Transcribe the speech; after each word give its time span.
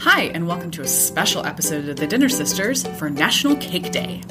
Hi, 0.00 0.30
and 0.32 0.48
welcome 0.48 0.70
to 0.70 0.80
a 0.80 0.86
special 0.86 1.44
episode 1.44 1.86
of 1.86 1.96
The 1.96 2.06
Dinner 2.06 2.30
Sisters 2.30 2.86
for 2.98 3.10
National 3.10 3.54
Cake 3.56 3.92
Day. 3.92 4.22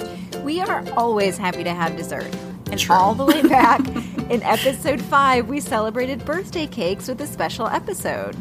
We 0.41 0.61
are 0.61 0.83
always 0.97 1.37
happy 1.37 1.63
to 1.63 1.71
have 1.71 1.95
dessert. 1.95 2.35
And 2.71 2.79
True. 2.79 2.95
all 2.95 3.13
the 3.13 3.23
way 3.23 3.43
back 3.43 3.79
in 4.31 4.41
episode 4.41 4.99
five, 4.99 5.47
we 5.47 5.59
celebrated 5.59 6.25
birthday 6.25 6.65
cakes 6.65 7.07
with 7.07 7.21
a 7.21 7.27
special 7.27 7.67
episode. 7.67 8.35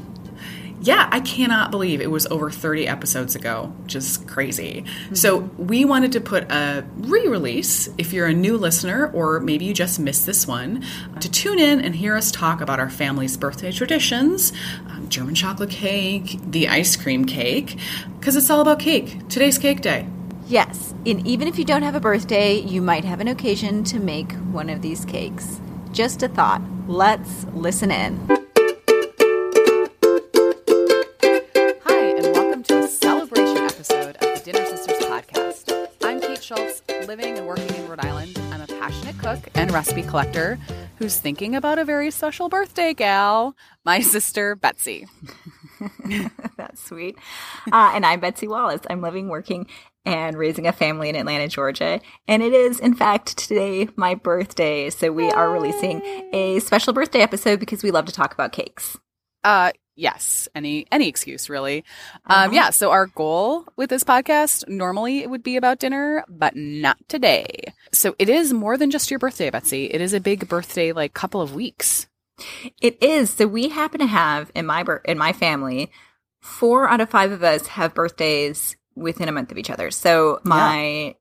Yeah, 0.80 1.06
I 1.12 1.20
cannot 1.20 1.70
believe 1.70 2.00
it 2.00 2.10
was 2.10 2.26
over 2.28 2.50
30 2.50 2.88
episodes 2.88 3.34
ago, 3.34 3.74
which 3.82 3.94
is 3.94 4.16
crazy. 4.16 4.86
So, 5.12 5.38
we 5.58 5.84
wanted 5.84 6.12
to 6.12 6.22
put 6.22 6.50
a 6.50 6.86
re 6.96 7.28
release, 7.28 7.90
if 7.98 8.14
you're 8.14 8.26
a 8.26 8.32
new 8.32 8.56
listener 8.56 9.10
or 9.12 9.40
maybe 9.40 9.66
you 9.66 9.74
just 9.74 9.98
missed 10.00 10.24
this 10.24 10.46
one, 10.46 10.82
to 11.20 11.30
tune 11.30 11.58
in 11.58 11.80
and 11.80 11.94
hear 11.94 12.16
us 12.16 12.30
talk 12.30 12.62
about 12.62 12.80
our 12.80 12.88
family's 12.88 13.36
birthday 13.36 13.70
traditions 13.70 14.52
um, 14.88 14.97
German 15.08 15.34
chocolate 15.34 15.70
cake, 15.70 16.38
the 16.50 16.68
ice 16.68 16.94
cream 16.96 17.24
cake, 17.24 17.78
because 18.18 18.36
it's 18.36 18.50
all 18.50 18.60
about 18.60 18.78
cake. 18.78 19.26
Today's 19.28 19.58
cake 19.58 19.80
day. 19.80 20.06
Yes, 20.46 20.94
and 21.06 21.26
even 21.26 21.48
if 21.48 21.58
you 21.58 21.64
don't 21.64 21.82
have 21.82 21.94
a 21.94 22.00
birthday, 22.00 22.54
you 22.54 22.82
might 22.82 23.04
have 23.04 23.20
an 23.20 23.28
occasion 23.28 23.84
to 23.84 23.98
make 23.98 24.32
one 24.52 24.68
of 24.68 24.82
these 24.82 25.04
cakes. 25.04 25.60
Just 25.92 26.22
a 26.22 26.28
thought. 26.28 26.62
Let's 26.86 27.44
listen 27.52 27.90
in. 27.90 28.18
Hi, 31.84 32.00
and 32.16 32.26
welcome 32.34 32.62
to 32.64 32.78
a 32.78 32.88
celebration 32.88 33.58
episode 33.58 34.16
of 34.16 34.20
the 34.20 34.42
Dinner 34.44 34.66
Sisters 34.66 34.98
podcast. 34.98 35.88
I'm 36.02 36.20
Kate 36.20 36.42
Schultz, 36.42 36.82
living 37.06 37.38
and 37.38 37.46
working 37.46 37.74
in 37.74 37.88
Rhode 37.88 38.04
Island. 38.04 38.38
I'm 38.52 38.60
a 38.60 38.66
passionate 38.66 39.18
cook 39.18 39.48
and 39.54 39.70
recipe 39.70 40.02
collector 40.02 40.58
who's 40.96 41.18
thinking 41.18 41.54
about 41.54 41.78
a 41.78 41.84
very 41.84 42.10
special 42.10 42.48
birthday 42.48 42.92
gal, 42.92 43.54
my 43.88 44.00
sister 44.00 44.54
Betsy. 44.54 45.06
That's 46.58 46.84
sweet. 46.84 47.16
Uh, 47.72 47.92
and 47.94 48.04
I'm 48.04 48.20
Betsy 48.20 48.46
Wallace. 48.46 48.82
I'm 48.90 49.00
living, 49.00 49.28
working, 49.28 49.66
and 50.04 50.36
raising 50.36 50.66
a 50.66 50.74
family 50.74 51.08
in 51.08 51.16
Atlanta, 51.16 51.48
Georgia. 51.48 51.98
And 52.26 52.42
it 52.42 52.52
is, 52.52 52.80
in 52.80 52.92
fact, 52.92 53.38
today 53.38 53.88
my 53.96 54.14
birthday. 54.14 54.90
So 54.90 55.10
we 55.10 55.30
are 55.30 55.50
releasing 55.50 56.02
a 56.34 56.58
special 56.58 56.92
birthday 56.92 57.20
episode 57.20 57.60
because 57.60 57.82
we 57.82 57.90
love 57.90 58.04
to 58.04 58.12
talk 58.12 58.34
about 58.34 58.52
cakes. 58.52 58.98
Uh 59.42 59.72
yes, 59.96 60.48
any 60.54 60.86
any 60.92 61.08
excuse 61.08 61.48
really. 61.48 61.82
Um 62.26 62.52
yeah, 62.52 62.68
so 62.68 62.90
our 62.90 63.06
goal 63.06 63.64
with 63.76 63.88
this 63.88 64.04
podcast 64.04 64.68
normally 64.68 65.20
it 65.20 65.30
would 65.30 65.42
be 65.42 65.56
about 65.56 65.78
dinner, 65.78 66.26
but 66.28 66.54
not 66.54 66.98
today. 67.08 67.72
So 67.92 68.14
it 68.18 68.28
is 68.28 68.52
more 68.52 68.76
than 68.76 68.90
just 68.90 69.10
your 69.10 69.18
birthday, 69.18 69.48
Betsy. 69.48 69.86
It 69.86 70.02
is 70.02 70.12
a 70.12 70.20
big 70.20 70.46
birthday 70.46 70.92
like 70.92 71.14
couple 71.14 71.40
of 71.40 71.54
weeks. 71.54 72.06
It 72.80 73.02
is. 73.02 73.30
So 73.30 73.46
we 73.46 73.68
happen 73.68 74.00
to 74.00 74.06
have 74.06 74.50
in 74.54 74.66
my 74.66 74.84
in 75.04 75.18
my 75.18 75.32
family, 75.32 75.90
four 76.40 76.88
out 76.88 77.00
of 77.00 77.10
five 77.10 77.32
of 77.32 77.42
us 77.42 77.66
have 77.68 77.94
birthdays 77.94 78.76
within 78.94 79.28
a 79.28 79.32
month 79.32 79.50
of 79.50 79.58
each 79.58 79.70
other. 79.70 79.90
So 79.90 80.40
my 80.44 81.16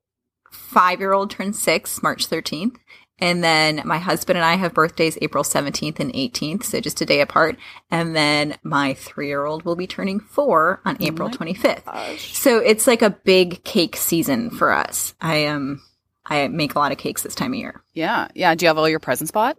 five 0.50 1.00
year 1.00 1.12
old 1.12 1.30
turns 1.30 1.60
six 1.60 2.02
March 2.02 2.26
thirteenth, 2.26 2.78
and 3.18 3.42
then 3.42 3.82
my 3.84 3.98
husband 3.98 4.36
and 4.36 4.44
I 4.44 4.54
have 4.54 4.74
birthdays 4.74 5.18
April 5.20 5.44
seventeenth 5.44 6.00
and 6.00 6.10
eighteenth, 6.14 6.64
so 6.64 6.80
just 6.80 7.00
a 7.00 7.06
day 7.06 7.20
apart. 7.20 7.56
And 7.90 8.14
then 8.14 8.56
my 8.62 8.94
three 8.94 9.26
year 9.26 9.44
old 9.44 9.64
will 9.64 9.76
be 9.76 9.86
turning 9.86 10.20
four 10.20 10.80
on 10.84 10.96
April 11.00 11.30
twenty 11.30 11.54
fifth. 11.54 11.86
So 12.18 12.58
it's 12.58 12.86
like 12.86 13.02
a 13.02 13.10
big 13.10 13.64
cake 13.64 13.96
season 13.96 14.50
for 14.50 14.72
us. 14.72 15.14
I 15.20 15.46
um 15.46 15.82
I 16.26 16.46
make 16.48 16.74
a 16.74 16.78
lot 16.78 16.92
of 16.92 16.98
cakes 16.98 17.22
this 17.22 17.34
time 17.34 17.52
of 17.52 17.58
year. 17.58 17.82
Yeah. 17.94 18.28
Yeah. 18.34 18.54
Do 18.54 18.64
you 18.64 18.68
have 18.68 18.78
all 18.78 18.88
your 18.88 19.00
presents 19.00 19.32
bought? 19.32 19.56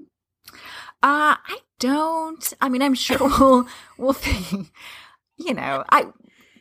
Uh, 1.02 1.36
I 1.46 1.58
don't. 1.80 2.54
I 2.60 2.70
mean, 2.70 2.82
I'm 2.82 2.94
sure 2.94 3.18
we'll 3.20 3.68
we'll 3.98 4.14
think. 4.14 4.72
You 5.38 5.54
know, 5.54 5.86
I 5.90 6.08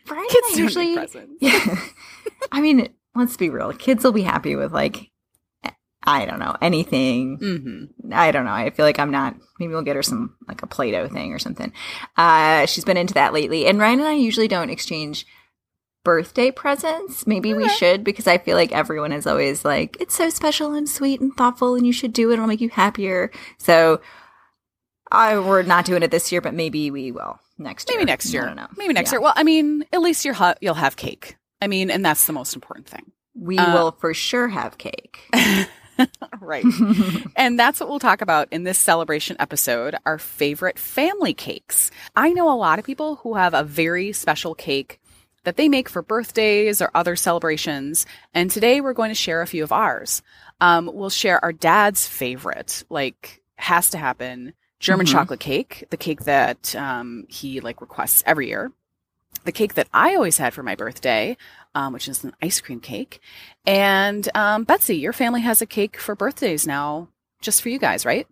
Brian 0.07 0.23
and 0.23 0.31
Kids 0.31 0.47
I 0.55 0.57
usually. 0.57 0.95
Yeah. 1.41 1.77
I 2.53 2.61
mean, 2.61 2.89
let's 3.15 3.37
be 3.37 3.51
real. 3.51 3.73
Kids 3.73 4.05
will 4.05 4.13
be 4.13 4.23
happy 4.23 4.57
with 4.57 4.73
like, 4.73 5.11
I 6.05 6.25
don't 6.25 6.39
know 6.39 6.57
anything. 6.63 7.39
Mm-hmm. 7.39 8.13
I 8.13 8.31
don't 8.31 8.45
know. 8.45 8.53
I 8.53 8.71
feel 8.71 8.87
like 8.87 8.99
I'm 8.99 9.11
not. 9.11 9.37
Maybe 9.59 9.73
we'll 9.73 9.83
get 9.83 9.97
her 9.97 10.03
some 10.03 10.37
like 10.47 10.63
a 10.63 10.67
Play-Doh 10.67 11.09
thing 11.09 11.33
or 11.33 11.39
something. 11.39 11.73
Uh, 12.17 12.67
she's 12.67 12.85
been 12.85 12.97
into 12.97 13.15
that 13.15 13.33
lately. 13.33 13.67
And 13.67 13.79
Ryan 13.79 13.99
and 14.01 14.09
I 14.09 14.15
usually 14.15 14.49
don't 14.49 14.71
exchange 14.71 15.27
birthday 16.05 16.51
presents. 16.51 17.27
Maybe 17.27 17.53
we 17.53 17.69
should 17.69 18.05
because 18.05 18.27
I 18.27 18.39
feel 18.39 18.57
like 18.57 18.73
everyone 18.73 19.13
is 19.13 19.27
always 19.27 19.65
like, 19.65 19.97
it's 20.01 20.15
so 20.15 20.31
special 20.31 20.73
and 20.73 20.89
sweet 20.89 21.21
and 21.21 21.37
thoughtful, 21.37 21.75
and 21.75 21.87
you 21.87 21.93
should 21.93 22.13
do 22.13 22.31
it. 22.31 22.35
It'll 22.35 22.47
make 22.47 22.61
you 22.61 22.71
happier. 22.71 23.31
So, 23.59 24.01
I 25.11 25.39
we're 25.39 25.63
not 25.63 25.85
doing 25.85 26.03
it 26.03 26.11
this 26.11 26.31
year, 26.33 26.41
but 26.41 26.55
maybe 26.55 26.91
we 26.91 27.13
will 27.13 27.39
next 27.59 27.89
year. 27.89 27.99
Maybe 27.99 28.11
next 28.11 28.33
year. 28.33 28.43
I 28.45 28.47
don't 28.47 28.57
know. 28.57 28.69
Maybe 28.77 28.93
next 28.95 29.11
Yeah. 29.11 29.17
year. 29.17 29.21
Well, 29.23 29.33
I 29.37 29.43
mean, 29.43 29.85
at 29.93 30.01
least 30.01 30.25
you'll 30.25 30.35
ha- 30.35 30.55
you'll 30.61 30.75
have 30.75 30.97
cake. 30.97 31.37
I 31.63 31.67
mean, 31.67 31.91
and 31.91 32.05
that's 32.05 32.27
the 32.27 32.33
most 32.33 32.55
important 32.55 32.87
thing. 32.89 33.11
We 33.35 33.59
Uh, 33.59 33.73
will 33.75 33.91
for 33.93 34.13
sure 34.15 34.49
have 34.49 34.79
cake. 34.79 35.19
right. 36.41 36.65
and 37.37 37.59
that's 37.59 37.81
what 37.81 37.89
we'll 37.89 37.99
talk 37.99 38.21
about 38.21 38.49
in 38.53 38.63
this 38.65 38.79
celebration 38.79 39.37
episode 39.41 39.97
our 40.07 40.19
favorite 40.19 40.79
family 40.79 41.35
cakes. 41.35 41.91
I 42.15 42.33
know 42.33 42.53
a 42.53 42.57
lot 42.57 42.79
of 42.79 42.85
people 42.85 43.17
who 43.17 43.35
have 43.35 43.55
a 43.55 43.65
very 43.65 44.13
special 44.13 44.55
cake 44.55 45.01
that 45.45 45.57
they 45.57 45.69
make 45.69 45.89
for 45.89 46.03
birthdays 46.03 46.83
or 46.83 46.91
other 46.95 47.17
celebrations. 47.17 48.07
And 48.35 48.51
today 48.51 48.81
we're 48.81 48.93
going 48.93 49.11
to 49.11 49.15
share 49.15 49.41
a 49.43 49.47
few 49.47 49.65
of 49.65 49.73
ours. 49.73 50.23
Um, 50.61 50.91
we'll 50.93 51.11
share 51.11 51.43
our 51.45 51.53
dad's 51.53 52.07
favorite, 52.07 52.85
like, 52.91 53.41
has 53.57 53.91
to 53.91 53.99
happen 53.99 54.53
German 54.81 55.07
Mhm. 55.07 55.13
chocolate 55.13 55.41
cake, 55.41 55.85
the 55.91 55.97
cake 55.97 56.25
that 56.25 56.75
um, 56.77 57.25
he 57.29 57.61
like 57.61 57.81
requests 57.81 58.23
every 58.27 58.49
year. 58.49 58.73
The 59.45 59.53
cake 59.53 59.75
that 59.75 59.89
I 59.93 60.15
always 60.15 60.39
had 60.39 60.55
for 60.55 60.63
my 60.63 60.75
birthday, 60.75 61.37
um, 61.75 61.93
which 61.93 62.09
is 62.09 62.25
an 62.25 62.33
ice 62.43 62.61
cream 62.61 62.81
cake. 62.81 63.21
And 63.67 64.29
um, 64.35 64.65
Betsy, 64.65 64.97
your 64.97 65.13
family 65.13 65.41
has 65.43 65.61
a 65.63 65.67
cake 65.67 65.99
for 65.99 66.15
birthdays 66.15 66.67
now, 66.67 67.09
just 67.41 67.63
for 67.63 67.69
you 67.69 67.79
guys, 67.79 68.05
right? 68.07 68.27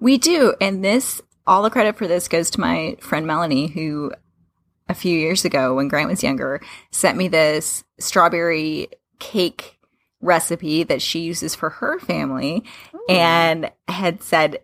We 0.00 0.18
do. 0.18 0.54
And 0.60 0.84
this, 0.84 1.20
all 1.46 1.62
the 1.62 1.70
credit 1.70 1.96
for 1.96 2.06
this 2.06 2.28
goes 2.28 2.50
to 2.50 2.60
my 2.60 2.96
friend 3.00 3.26
Melanie, 3.26 3.68
who 3.68 4.12
a 4.88 4.94
few 4.94 5.16
years 5.18 5.44
ago, 5.44 5.74
when 5.74 5.88
Grant 5.88 6.08
was 6.08 6.22
younger, 6.22 6.60
sent 6.90 7.18
me 7.18 7.28
this 7.28 7.84
strawberry 7.98 8.88
cake 9.18 9.78
recipe 10.20 10.82
that 10.84 11.02
she 11.02 11.20
uses 11.20 11.54
for 11.54 11.70
her 11.70 11.98
family 12.00 12.64
and 13.08 13.70
had 13.88 14.22
said, 14.22 14.52
"Do 14.52 14.58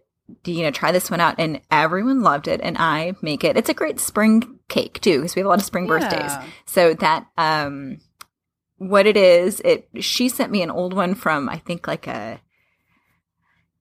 you 0.44 0.62
know, 0.62 0.70
try 0.70 0.92
this 0.92 1.10
one 1.10 1.20
out. 1.20 1.34
And 1.38 1.60
everyone 1.70 2.22
loved 2.22 2.48
it. 2.48 2.60
And 2.62 2.76
I 2.78 3.14
make 3.22 3.44
it. 3.44 3.56
It's 3.56 3.68
a 3.68 3.74
great 3.74 4.00
spring 4.00 4.58
cake 4.68 5.00
too, 5.00 5.18
because 5.18 5.34
we 5.34 5.40
have 5.40 5.46
a 5.46 5.48
lot 5.50 5.58
of 5.58 5.64
spring 5.64 5.86
birthdays. 5.86 6.32
So 6.66 6.94
that, 6.94 7.26
um, 7.36 7.98
what 8.78 9.06
it 9.06 9.16
is, 9.16 9.60
it, 9.60 9.88
she 10.00 10.28
sent 10.28 10.50
me 10.50 10.62
an 10.62 10.70
old 10.70 10.92
one 10.94 11.14
from, 11.14 11.48
I 11.48 11.58
think 11.58 11.86
like 11.86 12.06
a, 12.06 12.40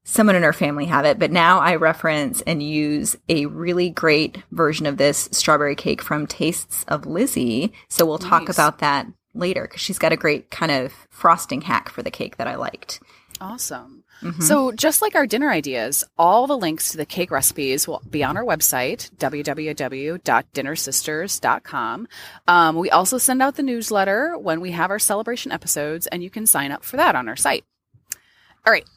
someone 0.05 0.35
in 0.35 0.43
her 0.43 0.53
family 0.53 0.85
have 0.85 1.05
it, 1.05 1.17
but 1.17 1.31
now 1.31 1.59
I 1.59 1.75
reference 1.75 2.41
and 2.41 2.61
use 2.61 3.15
a 3.29 3.45
really 3.45 3.89
great 3.89 4.37
version 4.51 4.85
of 4.85 4.97
this 4.97 5.29
strawberry 5.31 5.75
cake 5.75 6.01
from 6.01 6.27
Tastes 6.27 6.83
of 6.89 7.05
Lizzy. 7.05 7.71
So 7.87 8.05
we'll 8.05 8.17
talk 8.17 8.47
Nice. 8.47 8.55
about 8.55 8.79
that 8.79 9.07
later 9.33 9.63
because 9.63 9.81
she's 9.81 9.99
got 9.99 10.11
a 10.11 10.17
great 10.17 10.51
kind 10.51 10.71
of 10.71 10.93
frosting 11.09 11.61
hack 11.61 11.89
for 11.89 12.03
the 12.03 12.11
cake 12.11 12.35
that 12.35 12.47
I 12.47 12.55
liked. 12.55 13.01
Awesome. 13.41 14.03
Mhm. 14.21 14.41
So, 14.43 14.71
just 14.71 15.01
like 15.01 15.15
our 15.15 15.25
dinner 15.27 15.49
ideas, 15.49 16.03
all 16.17 16.47
the 16.47 16.57
links 16.57 16.91
to 16.91 16.97
the 16.97 17.05
cake 17.05 17.31
recipes 17.31 17.87
will 17.87 18.01
be 18.09 18.23
on 18.23 18.37
our 18.37 18.43
website, 18.43 19.09
www.dinnersisters.com. 19.17 22.07
Um, 22.47 22.75
we 22.77 22.89
also 22.89 23.17
send 23.17 23.41
out 23.41 23.55
the 23.55 23.63
newsletter 23.63 24.37
when 24.37 24.61
we 24.61 24.71
have 24.71 24.91
our 24.91 24.99
celebration 24.99 25.51
episodes, 25.51 26.07
and 26.07 26.23
you 26.23 26.29
can 26.29 26.45
sign 26.45 26.71
up 26.71 26.83
for 26.85 26.95
that 26.97 27.15
on 27.15 27.27
our 27.27 27.35
site. 27.35 27.65
All 28.65 28.71
right, 28.71 28.87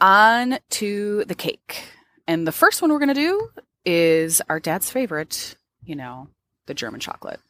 on 0.00 0.58
to 0.70 1.24
the 1.26 1.34
cake. 1.34 1.84
And 2.26 2.46
the 2.46 2.52
first 2.52 2.80
one 2.82 2.90
we're 2.92 2.98
going 2.98 3.08
to 3.08 3.14
do 3.14 3.50
is 3.84 4.40
our 4.48 4.58
dad's 4.58 4.90
favorite, 4.90 5.56
you 5.84 5.94
know, 5.96 6.28
the 6.66 6.74
German 6.74 7.00
chocolate. 7.00 7.40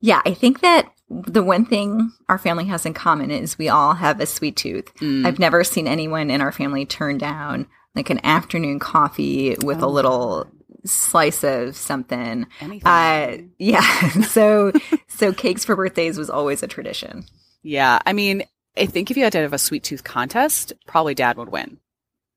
Yeah, 0.00 0.22
I 0.24 0.34
think 0.34 0.60
that 0.60 0.90
the 1.10 1.42
one 1.42 1.64
thing 1.64 2.12
our 2.28 2.38
family 2.38 2.66
has 2.66 2.86
in 2.86 2.94
common 2.94 3.30
is 3.30 3.58
we 3.58 3.68
all 3.68 3.94
have 3.94 4.20
a 4.20 4.26
sweet 4.26 4.56
tooth. 4.56 4.94
Mm. 4.96 5.26
I've 5.26 5.38
never 5.38 5.64
seen 5.64 5.86
anyone 5.88 6.30
in 6.30 6.40
our 6.40 6.52
family 6.52 6.86
turn 6.86 7.18
down 7.18 7.66
like 7.94 8.10
an 8.10 8.20
afternoon 8.24 8.78
coffee 8.78 9.56
with 9.62 9.82
a 9.82 9.86
Oh. 9.86 9.90
little 9.90 10.46
slice 10.84 11.42
of 11.44 11.76
something. 11.76 12.46
Anything. 12.60 12.86
Uh, 12.86 13.38
yeah. 13.58 14.08
so, 14.22 14.72
so 15.08 15.32
cakes 15.32 15.64
for 15.64 15.74
birthdays 15.76 16.16
was 16.16 16.30
always 16.30 16.62
a 16.62 16.68
tradition. 16.68 17.24
Yeah, 17.62 17.98
I 18.06 18.12
mean, 18.12 18.44
I 18.78 18.86
think 18.86 19.10
if 19.10 19.16
you 19.16 19.24
had 19.24 19.32
to 19.32 19.40
have 19.40 19.52
a 19.52 19.58
sweet 19.58 19.82
tooth 19.84 20.04
contest, 20.04 20.72
probably 20.86 21.14
dad 21.14 21.36
would 21.36 21.50
win. 21.50 21.78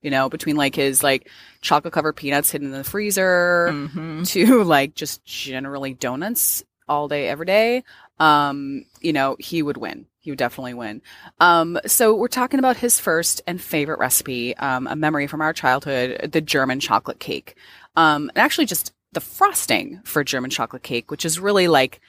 You 0.02 0.10
know, 0.12 0.28
between 0.28 0.58
like 0.58 0.76
his 0.76 1.02
like 1.02 1.30
chocolate 1.62 1.94
covered 1.94 2.18
peanuts 2.18 2.52
hidden 2.52 2.68
in 2.68 2.74
the 2.74 2.84
freezer 2.84 3.70
Mm-hmm. 3.72 4.24
to 4.24 4.64
like 4.64 4.96
just 4.96 5.24
generally 5.24 5.94
donuts 5.94 6.64
all 6.88 7.08
day, 7.08 7.28
every 7.28 7.46
day. 7.46 7.84
Um, 8.20 8.86
you 9.02 9.14
know, 9.14 9.36
he 9.40 9.62
would 9.62 9.78
win. 9.78 10.06
He 10.20 10.32
would 10.32 10.40
definitely 10.40 10.74
win. 10.74 11.02
Um, 11.40 11.80
so 11.86 12.16
we're 12.16 12.28
talking 12.28 12.60
about 12.60 12.78
his 12.78 13.00
first 13.00 13.42
and 13.46 13.62
favorite 13.62 14.00
recipe, 14.00 14.56
um, 14.58 14.88
a 14.88 14.96
memory 14.96 15.28
from 15.28 15.42
our 15.42 15.52
childhood, 15.52 16.32
the 16.32 16.42
German 16.42 16.80
chocolate 16.80 17.20
cake. 17.20 17.58
Um, 17.96 18.30
and 18.30 18.38
actually 18.38 18.66
just 18.66 18.94
the 19.12 19.20
frosting 19.20 20.02
for 20.06 20.24
German 20.24 20.50
chocolate 20.50 20.84
cake, 20.84 21.12
which 21.12 21.26
is 21.26 21.40
really 21.40 21.68
like 21.68 22.00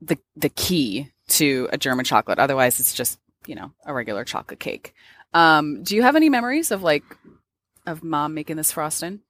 the 0.00 0.18
the 0.36 0.48
key 0.48 1.10
to 1.28 1.68
a 1.72 1.78
German 1.78 2.04
chocolate. 2.04 2.38
Otherwise, 2.38 2.80
it's 2.80 2.94
just 2.94 3.18
you 3.46 3.54
know 3.54 3.72
a 3.84 3.92
regular 3.92 4.24
chocolate 4.24 4.60
cake. 4.60 4.94
Um, 5.34 5.82
do 5.82 5.96
you 5.96 6.02
have 6.02 6.16
any 6.16 6.28
memories 6.28 6.70
of 6.70 6.82
like 6.82 7.04
of 7.86 8.02
mom 8.04 8.34
making 8.34 8.56
this 8.56 8.72
frosting? 8.72 9.20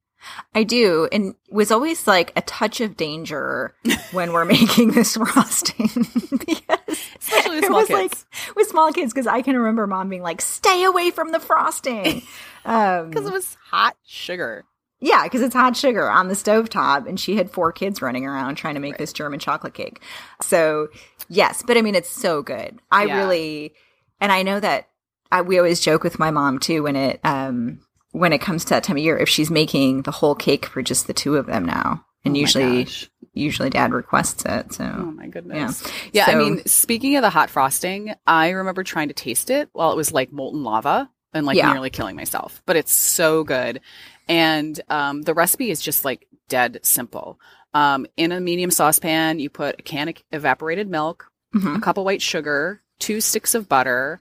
I 0.54 0.62
do, 0.64 1.08
and 1.12 1.34
was 1.50 1.70
always 1.70 2.06
like 2.06 2.32
a 2.36 2.42
touch 2.42 2.80
of 2.80 2.96
danger 2.96 3.74
when 4.12 4.32
we're 4.32 4.44
making 4.58 4.92
this 4.92 5.16
frosting. 5.16 5.88
because 6.30 6.78
Especially 7.20 7.56
with 7.56 7.64
it 7.64 7.66
small 7.66 7.80
was 7.80 7.88
kids. 7.88 8.26
like 8.46 8.56
with 8.56 8.68
small 8.68 8.92
kids, 8.92 9.12
because 9.12 9.26
I 9.26 9.42
can 9.42 9.56
remember 9.56 9.86
mom 9.86 10.08
being 10.08 10.22
like, 10.22 10.40
"Stay 10.40 10.84
away 10.84 11.10
from 11.10 11.32
the 11.32 11.40
frosting," 11.40 12.22
um, 12.64 13.10
Because 13.10 13.26
it 13.26 13.32
was 13.32 13.56
hot 13.70 13.96
sugar. 14.04 14.64
yeah, 15.00 15.24
because 15.24 15.42
it's 15.42 15.54
hot 15.54 15.76
sugar 15.76 16.08
on 16.10 16.28
the 16.28 16.34
stovetop, 16.34 17.06
and 17.08 17.18
she 17.18 17.36
had 17.36 17.50
four 17.50 17.72
kids 17.72 18.02
running 18.02 18.26
around 18.26 18.56
trying 18.56 18.74
to 18.74 18.80
make 18.80 18.92
Right. 18.92 18.98
this 18.98 19.12
German 19.12 19.38
chocolate 19.40 19.74
cake. 19.74 20.00
So 20.40 20.88
yes, 21.28 21.62
but 21.66 21.76
I 21.76 21.82
mean, 21.82 21.94
it's 21.94 22.10
so 22.10 22.42
good. 22.42 22.78
I 22.90 23.04
Yeah. 23.06 23.16
really, 23.18 23.74
and 24.20 24.30
I 24.30 24.42
know 24.42 24.60
that 24.60 24.88
I, 25.30 25.40
we 25.42 25.56
always 25.58 25.80
joke 25.80 26.02
with 26.04 26.18
my 26.18 26.30
mom 26.30 26.58
too 26.58 26.82
when 26.82 26.94
it 26.96 27.18
um 27.24 27.80
when 28.12 28.32
it 28.32 28.40
comes 28.40 28.64
to 28.64 28.70
that 28.70 28.84
time 28.84 28.96
of 28.96 29.02
year 29.02 29.18
if 29.18 29.28
she's 29.28 29.50
making 29.50 30.02
the 30.02 30.10
whole 30.10 30.34
cake 30.34 30.66
for 30.66 30.80
just 30.82 31.06
the 31.06 31.12
two 31.14 31.36
of 31.36 31.46
them 31.46 31.64
now, 31.66 32.04
and 32.24 32.36
Oh 32.36 32.40
usually 32.40 32.84
gosh. 32.84 33.10
usually 33.32 33.70
dad 33.70 33.92
requests 33.92 34.44
it. 34.46 34.72
So 34.72 34.84
Oh 34.84 35.10
my 35.12 35.26
goodness. 35.26 35.82
Yeah, 36.12 36.26
Yeah. 36.28 36.36
I 36.36 36.38
mean, 36.38 36.64
speaking 36.66 37.16
of 37.16 37.22
the 37.22 37.30
hot 37.30 37.50
frosting, 37.50 38.14
I 38.26 38.50
remember 38.50 38.84
trying 38.84 39.08
to 39.08 39.14
taste 39.14 39.50
it 39.50 39.68
while 39.72 39.90
it 39.92 39.96
was 39.96 40.12
like 40.12 40.30
molten 40.32 40.62
lava 40.62 41.10
and 41.34 41.46
like 41.46 41.56
Yeah. 41.56 41.72
nearly 41.72 41.90
killing 41.90 42.14
myself. 42.16 42.62
But 42.66 42.76
it's 42.76 42.92
so 42.92 43.42
good. 43.44 43.80
And 44.28 44.80
um, 44.88 45.22
the 45.22 45.34
recipe 45.34 45.70
is 45.70 45.80
just 45.80 46.04
like 46.04 46.26
dead 46.48 46.80
simple. 46.82 47.40
Um, 47.74 48.06
in 48.18 48.32
a 48.32 48.40
medium 48.40 48.70
saucepan, 48.70 49.40
you 49.40 49.48
put 49.48 49.80
a 49.80 49.82
can 49.82 50.08
of 50.08 50.16
evaporated 50.30 50.88
milk, 50.90 51.30
Mhm. 51.54 51.76
a 51.78 51.80
cup 51.80 51.96
of 51.98 52.04
white 52.04 52.20
sugar, 52.22 52.82
two 52.98 53.20
sticks 53.22 53.54
of 53.54 53.68
butter, 53.68 54.20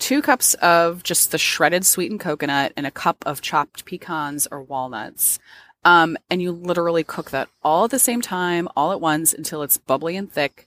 two 0.00 0.20
cups 0.22 0.54
of 0.54 1.04
just 1.04 1.30
the 1.30 1.38
shredded 1.38 1.86
sweetened 1.86 2.20
coconut, 2.20 2.72
and 2.76 2.86
a 2.86 2.90
cup 2.90 3.22
of 3.24 3.40
chopped 3.40 3.84
pecans 3.84 4.48
or 4.50 4.62
walnuts. 4.62 5.38
Um, 5.84 6.16
and 6.28 6.42
you 6.42 6.50
literally 6.52 7.04
cook 7.04 7.30
that 7.30 7.48
all 7.62 7.84
at 7.84 7.90
the 7.90 7.98
same 7.98 8.20
time, 8.20 8.68
all 8.76 8.92
at 8.92 9.00
once 9.00 9.32
until 9.32 9.62
it's 9.62 9.78
bubbly 9.78 10.16
and 10.16 10.30
thick. 10.30 10.66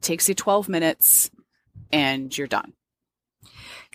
takes 0.00 0.28
you 0.28 0.34
12 0.34 0.68
minutes 0.68 1.30
and 1.92 2.36
you're 2.36 2.46
done. 2.46 2.72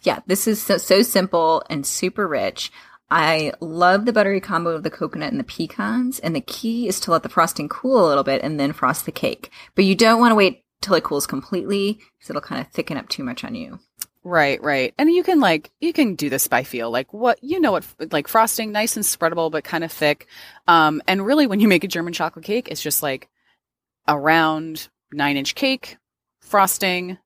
Yeah, 0.04 0.20
this 0.28 0.48
is 0.48 0.62
so, 0.62 0.78
so 0.78 1.02
simple 1.02 1.64
and 1.70 1.86
super 1.86 2.28
rich. 2.28 2.72
I 3.10 3.54
love 3.60 4.06
the 4.06 4.14
buttery 4.14 4.42
combo 4.42 4.72
of 4.72 4.84
the 4.84 4.90
coconut 4.90 5.32
and 5.32 5.40
the 5.40 5.46
pecans, 5.46 6.20
and 6.20 6.36
the 6.36 6.42
key 6.42 6.88
is 6.88 7.00
to 7.02 7.12
let 7.12 7.24
the 7.24 7.30
frosting 7.30 7.70
cool 7.70 8.06
a 8.06 8.08
little 8.08 8.24
bit 8.24 8.42
and 8.42 8.60
then 8.60 8.74
frost 8.74 9.06
the 9.06 9.12
cake. 9.12 9.52
But 9.76 9.86
you 9.86 9.96
don't 9.96 10.20
want 10.20 10.32
to 10.32 10.36
wait 10.36 10.64
till 10.82 10.96
it 10.96 11.04
cools 11.04 11.28
completely 11.28 11.94
because 11.94 12.30
it'll 12.30 12.42
kind 12.42 12.60
of 12.60 12.68
thicken 12.68 12.98
up 12.98 13.10
too 13.10 13.24
much 13.24 13.44
on 13.44 13.56
you. 13.56 13.80
Right, 14.26 14.62
right. 14.64 14.94
And 14.98 15.12
you 15.12 15.22
can 15.22 15.42
like 15.42 15.72
you 15.82 15.92
can 15.92 16.16
do 16.16 16.30
this 16.30 16.48
by 16.48 16.64
feel. 16.64 16.90
Like 16.90 17.14
what 17.14 17.44
you 17.44 17.60
know 17.60 17.74
what 17.74 17.86
like 18.12 18.28
frosting 18.30 18.72
nice 18.72 18.96
and 18.96 19.04
spreadable 19.04 19.52
but 19.52 19.66
kind 19.66 19.84
of 19.84 19.92
thick. 19.92 20.28
Um 20.68 21.02
and 21.08 21.26
really 21.26 21.46
when 21.46 21.60
you 21.60 21.68
make 21.68 21.84
a 21.84 21.90
German 21.90 22.14
chocolate 22.14 22.46
cake 22.46 22.70
it's 22.70 22.82
just 22.82 23.04
like 23.04 23.30
a 24.08 24.18
round 24.18 24.90
9-inch 25.14 25.56
cake, 25.56 25.98
frosting, 26.42 27.18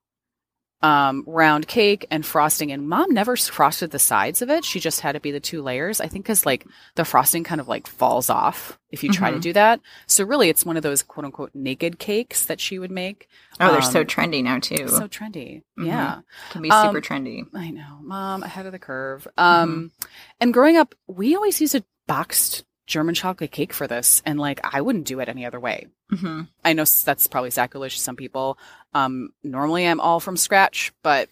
um 0.83 1.23
round 1.25 1.67
cake 1.67 2.05
and 2.11 2.23
frosting 2.23 2.71
and 2.71 2.87
mom 2.87 3.11
never 3.11 3.35
frosted 3.35 3.89
the 3.91 3.97
sides 3.99 4.41
of 4.43 4.49
it. 4.49 4.63
She 4.63 4.79
just 4.79 5.01
had 5.01 5.15
it 5.15 5.23
be 5.23 5.31
the 5.31 5.39
two 5.39 5.61
layers. 5.63 5.99
I 5.99 6.07
think 6.07 6.25
cuz 6.25 6.45
like 6.45 6.65
the 6.95 7.03
frosting 7.03 7.43
kind 7.43 7.59
of 7.59 7.67
like 7.67 7.87
falls 7.87 8.29
off 8.29 8.77
if 8.91 9.03
you 9.03 9.11
try 9.11 9.31
to 9.31 9.37
Mhm. 9.37 9.41
do 9.41 9.53
that. 9.53 9.79
So 10.05 10.23
really 10.23 10.49
it's 10.49 10.63
one 10.65 10.77
of 10.77 10.83
those 10.83 11.01
quote 11.01 11.25
unquote 11.25 11.49
naked 11.55 11.97
cakes 11.97 12.45
that 12.45 12.59
she 12.61 12.77
would 12.77 12.91
make. 12.91 13.27
Oh, 13.59 13.71
they're 13.71 13.81
so 13.81 14.01
Um, 14.01 14.05
trendy 14.05 14.43
now 14.43 14.59
too. 14.59 14.87
So 14.87 15.07
trendy. 15.07 15.63
Mhm. 15.79 15.85
Yeah. 15.87 16.19
Can 16.51 16.61
be 16.61 16.69
super 16.69 16.97
um, 16.97 17.01
trendy. 17.01 17.43
I 17.55 17.71
know, 17.71 17.97
mom, 18.01 18.43
ahead 18.43 18.67
of 18.67 18.71
the 18.71 18.79
curve. 18.79 19.27
Um, 19.35 19.91
and 20.39 20.53
growing 20.53 20.77
up, 20.77 20.93
we 21.07 21.35
always 21.35 21.59
used 21.59 21.73
a 21.73 21.83
boxed 22.05 22.65
German 22.87 23.13
chocolate 23.13 23.51
cake 23.51 23.73
for 23.73 23.85
this, 23.85 24.21
and 24.25 24.39
like 24.39 24.59
I 24.63 24.81
wouldn't 24.81 25.05
do 25.05 25.19
it 25.19 25.29
any 25.29 25.45
other 25.45 25.59
way. 25.59 25.87
hmm 26.09 26.43
I 26.65 26.73
know 26.73 26.85
that's 26.85 27.27
probably 27.27 27.51
sacrilege 27.51 27.95
to 27.95 28.01
some 28.01 28.15
people. 28.15 28.57
Um, 28.93 29.29
normally 29.43 29.85
I'm 29.85 29.99
all 29.99 30.19
from 30.19 30.37
scratch, 30.37 30.91
but 31.03 31.29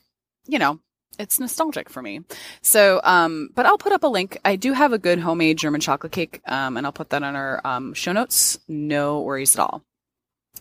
you 0.48 0.60
know, 0.60 0.80
it's 1.18 1.40
nostalgic 1.40 1.90
for 1.90 2.02
me. 2.02 2.22
So, 2.62 3.00
um, 3.04 3.50
but 3.56 3.66
I'll 3.66 3.78
put 3.78 3.94
up 3.94 4.04
a 4.04 4.08
link. 4.08 4.38
I 4.46 4.58
do 4.58 4.74
have 4.74 4.94
a 4.94 4.98
good 4.98 5.20
homemade 5.20 5.58
German 5.58 5.82
chocolate 5.82 6.12
cake, 6.12 6.42
um, 6.46 6.78
and 6.78 6.86
I'll 6.86 6.92
put 6.92 7.10
that 7.10 7.24
on 7.24 7.36
our 7.36 7.62
um, 7.66 7.94
show 7.94 8.12
notes. 8.12 8.60
No 8.68 9.22
worries 9.22 9.56
at 9.56 9.62
all. 9.62 9.84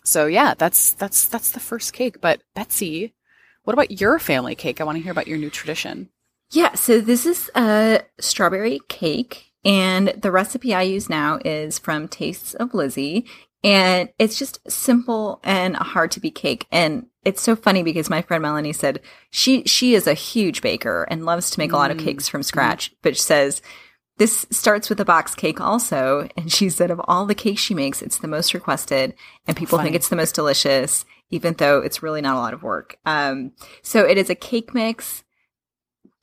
So 0.05 0.27
yeah, 0.27 0.55
that's 0.57 0.93
that's 0.93 1.27
that's 1.27 1.51
the 1.51 1.61
first 1.61 1.93
cake. 1.93 2.21
But 2.21 2.43
Betsy, 2.55 3.15
what 3.65 3.75
about 3.75 4.01
your 4.01 4.19
family 4.19 4.55
cake? 4.55 4.81
I 4.81 4.85
want 4.85 4.97
to 4.97 5.03
hear 5.03 5.13
about 5.13 5.29
your 5.29 5.39
new 5.39 5.51
tradition. 5.51 6.11
Yeah, 6.51 6.75
so 6.75 7.01
this 7.01 7.27
is 7.27 7.51
a 7.57 8.03
strawberry 8.21 8.81
cake, 8.89 9.53
and 9.65 10.09
the 10.09 10.31
recipe 10.31 10.75
I 10.75 10.83
use 10.83 11.09
now 11.09 11.39
is 11.45 11.79
from 11.79 12.09
Tastes 12.09 12.55
of 12.55 12.75
Lizzy, 12.75 13.27
and 13.63 14.11
it's 14.19 14.39
just 14.39 14.61
simple 14.71 15.41
and 15.43 15.75
a 15.77 15.85
hard 15.85 16.11
to 16.13 16.21
beat 16.21 16.35
cake. 16.35 16.67
And 16.71 17.07
it's 17.25 17.41
so 17.43 17.57
funny 17.57 17.83
because 17.83 18.11
my 18.11 18.21
friend 18.21 18.43
Melanie 18.43 18.75
said 18.75 19.01
she 19.31 19.65
she 19.65 19.95
is 19.95 20.07
a 20.07 20.15
huge 20.15 20.61
baker 20.61 21.07
and 21.11 21.25
loves 21.25 21.51
to 21.51 21.59
make 21.59 21.73
a 21.73 21.77
lot 21.77 21.91
of 21.91 21.97
Mm, 21.97 22.05
cakes 22.05 22.29
from 22.29 22.43
scratch, 22.43 22.93
but 23.03 23.17
she 23.17 23.23
says 23.23 23.63
this 24.19 24.47
starts 24.51 24.89
with 24.89 25.01
a 25.01 25.05
box 25.05 25.35
cake 25.35 25.61
also. 25.61 26.29
And 26.37 26.53
she 26.53 26.69
said 26.69 26.91
of 26.91 27.01
all 27.09 27.27
the 27.27 27.35
cakes 27.35 27.61
she 27.63 27.75
makes, 27.75 28.03
it's 28.03 28.19
the 28.19 28.29
most 28.29 28.55
requested, 28.55 29.15
and 29.47 29.57
people 29.57 29.79
Funny. 29.79 29.89
think 29.89 29.97
it's 29.97 30.11
the 30.11 30.17
most 30.17 30.35
delicious, 30.35 31.05
even 31.31 31.55
though 31.55 31.81
it's 31.81 32.03
really 32.03 32.21
not 32.21 32.37
a 32.37 32.39
lot 32.39 32.55
of 32.55 32.63
work. 32.63 32.97
Um, 33.07 33.53
so 33.83 34.05
it 34.05 34.19
is 34.19 34.31
a 34.31 34.35
cake 34.35 34.75
mix 34.75 35.25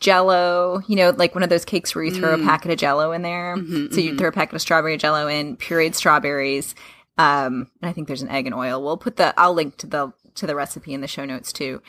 jello, 0.01 0.81
you 0.87 0.97
know, 0.97 1.11
like 1.11 1.33
one 1.33 1.43
of 1.43 1.49
those 1.49 1.63
cakes 1.63 1.95
where 1.95 2.03
you 2.03 2.11
throw 2.11 2.35
Mm. 2.35 2.43
a 2.43 2.45
packet 2.45 2.71
of 2.71 2.77
jello 2.77 3.11
in 3.13 3.21
there. 3.21 3.55
Mhm, 3.55 3.93
so 3.93 4.01
you 4.01 4.11
mhm. 4.13 4.17
throw 4.17 4.27
a 4.29 4.31
packet 4.33 4.55
of 4.55 4.61
strawberry 4.61 4.97
jello 4.97 5.27
in, 5.27 5.55
pureed 5.55 5.95
strawberries. 5.95 6.75
Um, 7.17 7.69
and 7.81 7.89
I 7.89 7.93
think 7.93 8.07
there's 8.07 8.21
an 8.23 8.29
egg 8.29 8.45
and 8.47 8.55
oil. 8.55 8.83
We'll 8.83 8.97
put 8.97 9.15
the, 9.15 9.33
I'll 9.39 9.53
link 9.53 9.77
to 9.77 9.87
the, 9.87 10.11
to 10.35 10.47
the 10.47 10.55
recipe 10.55 10.93
in 10.93 11.01
the 11.01 11.07
show 11.07 11.23
notes 11.23 11.53
too. 11.53 11.81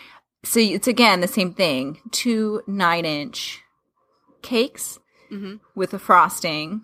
So 0.44 0.60
it's 0.60 0.88
again 0.88 1.20
the 1.20 1.28
same 1.28 1.54
thing, 1.54 2.00
two 2.10 2.62
nine 2.66 3.04
inch 3.04 3.60
cakes 4.42 4.98
Mhm. 5.32 5.60
with 5.74 5.94
a 5.94 5.98
frosting 5.98 6.82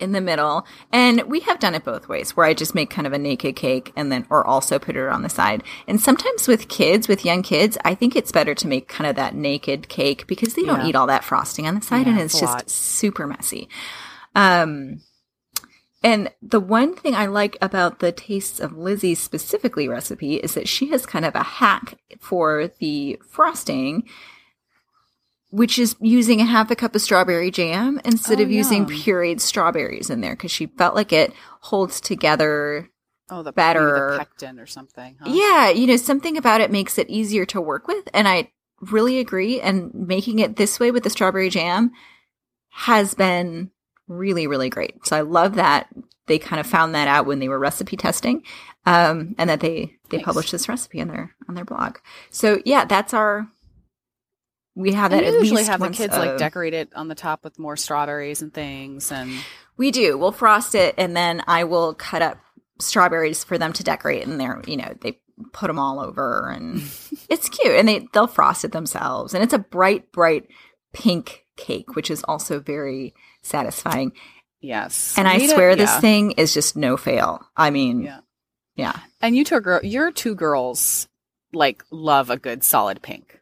in 0.00 0.12
the 0.12 0.20
middle. 0.20 0.66
And 0.92 1.22
we 1.22 1.40
have 1.40 1.58
done 1.58 1.74
it 1.74 1.84
both 1.84 2.08
ways 2.08 2.36
where 2.36 2.46
I 2.46 2.54
just 2.54 2.74
make 2.74 2.90
kind 2.90 3.06
of 3.06 3.12
a 3.12 3.18
naked 3.18 3.56
cake 3.56 3.92
and 3.96 4.10
then, 4.10 4.26
or 4.30 4.46
also 4.46 4.78
put 4.78 4.96
it 4.96 5.08
on 5.08 5.22
the 5.22 5.28
side. 5.28 5.62
And 5.86 6.00
sometimes 6.00 6.48
with 6.48 6.68
kids, 6.68 7.08
with 7.08 7.24
young 7.24 7.42
kids, 7.42 7.76
I 7.84 7.94
think 7.94 8.16
it's 8.16 8.32
better 8.32 8.54
to 8.54 8.66
make 8.66 8.88
kind 8.88 9.08
of 9.08 9.16
that 9.16 9.34
naked 9.34 9.88
cake 9.88 10.26
because 10.26 10.54
they 10.54 10.62
don't 10.62 10.80
Yeah. 10.80 10.86
eat 10.88 10.96
all 10.96 11.06
that 11.08 11.24
frosting 11.24 11.66
on 11.66 11.74
the 11.74 11.82
side 11.82 12.06
Yeah, 12.06 12.12
and 12.12 12.20
it's 12.20 12.38
just 12.38 12.52
lot. 12.52 12.70
super 12.70 13.26
messy. 13.26 13.68
Um, 14.34 15.00
and 16.02 16.30
the 16.40 16.60
one 16.60 16.94
thing 16.96 17.14
I 17.14 17.26
like 17.26 17.58
about 17.60 17.98
the 17.98 18.10
Tastes 18.10 18.58
of 18.58 18.76
Lizzy 18.76 19.14
specifically 19.14 19.86
recipe 19.86 20.36
is 20.36 20.54
that 20.54 20.66
she 20.68 20.88
has 20.90 21.04
kind 21.04 21.26
of 21.26 21.34
a 21.34 21.42
hack 21.42 21.98
for 22.20 22.70
the 22.78 23.20
frosting, 23.28 24.04
which 25.50 25.78
is 25.78 25.96
using 26.00 26.40
a 26.40 26.44
half 26.44 26.70
a 26.70 26.76
cup 26.76 26.94
of 26.94 27.02
strawberry 27.02 27.50
jam 27.50 28.00
instead 28.04 28.40
Oh, 28.40 28.44
of 28.44 28.50
using 28.50 28.88
yum. 28.88 28.98
pureed 28.98 29.40
strawberries 29.40 30.08
in 30.10 30.20
there 30.20 30.34
because 30.36 30.50
she 30.50 30.66
felt 30.66 30.94
like 30.94 31.12
it 31.12 31.32
holds 31.60 32.00
together. 32.00 32.88
Oh, 33.32 33.42
the 33.44 33.52
Better. 33.52 34.12
the 34.12 34.18
pectin 34.18 34.58
or 34.58 34.66
something. 34.66 35.16
Huh? 35.20 35.30
Yeah, 35.32 35.70
you 35.70 35.86
know, 35.86 35.96
something 35.96 36.36
about 36.36 36.60
it 36.60 36.70
makes 36.72 36.98
it 36.98 37.08
easier 37.08 37.44
to 37.46 37.60
work 37.60 37.86
with. 37.86 38.08
And 38.12 38.26
I 38.26 38.50
really 38.80 39.18
agree. 39.20 39.60
And 39.60 39.92
making 39.94 40.38
it 40.40 40.56
this 40.56 40.80
way 40.80 40.90
with 40.90 41.04
the 41.04 41.10
strawberry 41.10 41.48
jam 41.50 41.92
has 42.70 43.14
been 43.14 43.70
really, 44.08 44.46
really 44.46 44.68
great. 44.70 45.06
So 45.06 45.16
I 45.16 45.20
love 45.20 45.54
that 45.56 45.88
they 46.26 46.38
kind 46.38 46.58
of 46.60 46.66
found 46.66 46.94
that 46.94 47.08
out 47.08 47.26
when 47.26 47.38
they 47.40 47.48
were 47.48 47.58
recipe 47.58 47.96
testing, 47.96 48.44
um, 48.86 49.34
and 49.38 49.50
that 49.50 49.60
they 49.60 49.96
they 50.10 50.18
Nice. 50.18 50.24
published 50.24 50.52
this 50.52 50.68
recipe 50.68 51.00
on 51.00 51.08
their 51.08 51.34
on 51.48 51.54
their 51.56 51.64
blog. 51.64 51.98
So 52.30 52.60
yeah, 52.64 52.84
that's 52.84 53.12
our. 53.14 53.48
We 54.76 54.92
have 54.92 55.12
And 55.12 55.24
that 55.26 55.32
usually 55.32 55.64
have 55.64 55.80
the 55.80 55.90
kids 55.90 56.14
a- 56.16 56.18
like 56.18 56.38
decorate 56.38 56.74
it 56.74 56.90
on 56.94 57.08
the 57.08 57.14
top 57.14 57.44
with 57.44 57.58
more 57.58 57.76
strawberries 57.76 58.40
and 58.42 58.52
things, 58.54 59.10
and 59.12 59.30
We 59.76 59.90
do. 59.90 60.16
We'll 60.18 60.32
frost 60.32 60.74
it, 60.74 60.94
and 60.98 61.16
then 61.16 61.42
I 61.46 61.64
will 61.64 61.94
cut 61.94 62.22
up 62.22 62.38
strawberries 62.78 63.42
for 63.44 63.58
them 63.58 63.72
to 63.74 63.82
decorate. 63.84 64.26
And 64.26 64.38
they're, 64.40 64.62
you 64.66 64.76
know, 64.76 64.94
they 65.00 65.18
put 65.52 65.66
them 65.68 65.78
all 65.78 65.98
over, 66.00 66.50
and 66.50 66.82
it's 67.28 67.48
cute. 67.48 67.74
And 67.74 67.88
they 67.88 68.06
they'll 68.12 68.26
frost 68.26 68.64
it 68.64 68.72
themselves, 68.72 69.34
and 69.34 69.42
it's 69.42 69.54
a 69.54 69.58
bright, 69.58 70.12
bright 70.12 70.46
pink 70.92 71.44
cake, 71.56 71.94
which 71.96 72.10
is 72.10 72.22
also 72.24 72.60
very 72.60 73.14
satisfying. 73.42 74.12
yes. 74.60 75.14
And 75.18 75.26
I 75.26 75.36
it- 75.36 75.50
swear, 75.50 75.74
this 75.76 75.96
thing 75.98 76.32
is 76.32 76.54
just 76.54 76.76
no 76.76 76.96
fail. 76.96 77.42
I 77.56 77.70
mean, 77.70 78.02
Yeah. 78.02 78.20
yeah. 78.76 78.96
And 79.20 79.34
you 79.36 79.44
two 79.44 79.56
are 79.56 79.60
girl, 79.60 79.80
your 79.82 80.10
two 80.12 80.34
girls 80.34 81.08
like 81.52 81.82
love 81.90 82.30
a 82.30 82.36
good 82.38 82.62
solid 82.64 83.02
pink. 83.02 83.39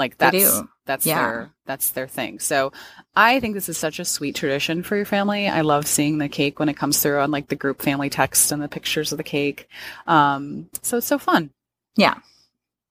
Like 0.00 0.18
that's. 0.18 0.62
That's 0.86 1.06
Yeah. 1.06 1.20
their 1.22 1.50
that's 1.66 1.90
their 1.90 2.08
thing. 2.08 2.40
So 2.40 2.72
I 3.14 3.38
think 3.38 3.54
this 3.54 3.68
is 3.68 3.78
such 3.78 4.00
a 4.00 4.04
sweet 4.04 4.34
tradition 4.34 4.82
for 4.82 4.96
your 4.96 5.04
family. 5.04 5.46
I 5.46 5.60
love 5.60 5.86
seeing 5.86 6.18
the 6.18 6.28
cake 6.28 6.58
when 6.58 6.68
it 6.68 6.76
comes 6.76 6.98
through 7.00 7.20
on 7.20 7.30
like 7.30 7.46
the 7.46 7.54
group 7.54 7.80
family 7.80 8.10
text 8.10 8.50
and 8.50 8.60
the 8.60 8.66
pictures 8.66 9.12
of 9.12 9.18
the 9.18 9.22
cake. 9.22 9.68
Um, 10.08 10.68
so 10.82 10.96
it's 10.96 11.06
so 11.06 11.16
fun. 11.18 11.50
Yeah. 11.96 12.14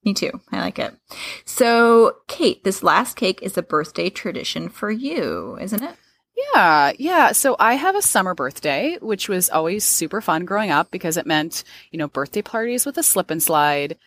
Me 0.06 0.13
too. 0.13 0.32
I 0.50 0.62
like 0.62 0.80
it. 0.80 0.94
So, 1.44 2.16
Kate, 2.28 2.63
this 2.63 2.84
last 2.84 3.18
cake 3.18 3.39
is 3.42 3.58
a 3.58 3.62
birthday 3.62 4.10
tradition 4.10 4.70
for 4.70 4.89
you, 4.89 5.58
isn't 5.60 5.84
it? 5.84 5.96
Yeah, 6.54 6.94
yeah. 6.98 7.34
So 7.34 7.58
I 7.60 7.74
have 7.74 7.96
a 7.98 8.01
summer 8.01 8.34
birthday, 8.34 8.98
which 9.01 9.28
was 9.28 9.50
always 9.50 9.84
super 9.84 10.22
fun 10.22 10.46
growing 10.46 10.72
up 10.72 10.89
because 10.89 11.18
it 11.18 11.25
meant, 11.28 11.66
you 11.92 12.00
know, 12.00 12.08
birthday 12.08 12.42
parties 12.42 12.86
with 12.86 12.98
a 12.98 13.04
slip 13.04 13.30
and 13.30 13.44
slide 13.44 13.98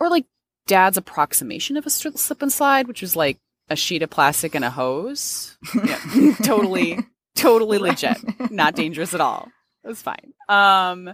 or 0.00 0.10
like 0.10 0.26
dad's 0.66 0.96
approximation 0.96 1.76
of 1.76 1.86
a 1.86 1.90
slip 1.90 2.42
and 2.42 2.52
slide, 2.52 2.88
which 2.88 3.00
was 3.02 3.16
like 3.16 3.38
a 3.68 3.76
sheet 3.76 4.02
of 4.02 4.10
plastic 4.10 4.54
and 4.54 4.64
a 4.64 4.70
hose. 4.70 5.56
Yeah, 5.74 6.34
totally, 6.42 6.98
totally 7.34 7.78
legit. 7.78 8.16
Not 8.50 8.74
dangerous 8.74 9.14
at 9.14 9.20
all. 9.20 9.48
It 9.84 9.88
was 9.88 10.02
fine. 10.02 10.32
Um, 10.48 11.12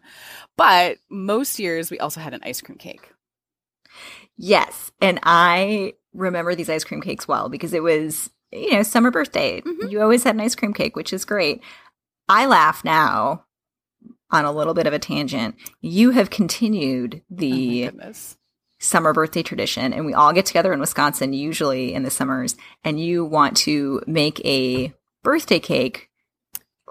but 0.57 0.99
most 1.11 1.59
years 1.59 1.91
we 1.91 1.99
also 1.99 2.21
had 2.21 2.35
an 2.35 2.41
ice 2.43 2.61
cream 2.61 2.79
cake. 2.79 3.11
Yes. 4.37 4.91
And 5.01 5.21
I 5.23 5.95
remember 6.15 6.55
these 6.55 6.71
ice 6.71 6.85
cream 6.85 7.01
cakes 7.03 7.29
well 7.29 7.49
because 7.49 7.73
it 7.75 7.83
was, 7.83 8.31
you 8.51 8.73
know, 8.73 8.83
summer 8.83 9.11
birthday. 9.11 9.61
Mhm. 9.61 9.91
You 9.91 10.01
always 10.01 10.25
had 10.25 10.35
an 10.35 10.41
ice 10.41 10.55
cream 10.55 10.73
cake, 10.73 10.97
which 10.97 11.13
is 11.13 11.25
great. 11.25 11.63
I 12.29 12.47
laugh 12.47 12.85
now 12.85 13.45
on 14.31 14.45
a 14.47 14.53
little 14.53 14.75
bit 14.75 14.87
of 14.87 14.95
a 14.95 14.99
tangent. 14.99 15.57
You 15.83 16.11
have 16.13 16.31
continued 16.31 17.17
Oh 17.31 17.37
the 17.37 17.83
goodness. 17.85 18.37
Summer 18.83 19.13
birthday 19.13 19.43
tradition, 19.43 19.93
and 19.93 20.05
we 20.05 20.13
all 20.13 20.33
get 20.33 20.45
together 20.45 20.73
in 20.73 20.81
Wisconsin, 20.81 21.33
usually 21.33 21.95
in 21.95 22.03
the 22.03 22.11
summers, 22.11 22.57
and 22.85 23.01
you 23.01 23.25
want 23.25 23.57
to 23.59 24.03
make 24.07 24.45
a 24.45 24.93
birthday 25.23 25.61
cake. 25.61 26.09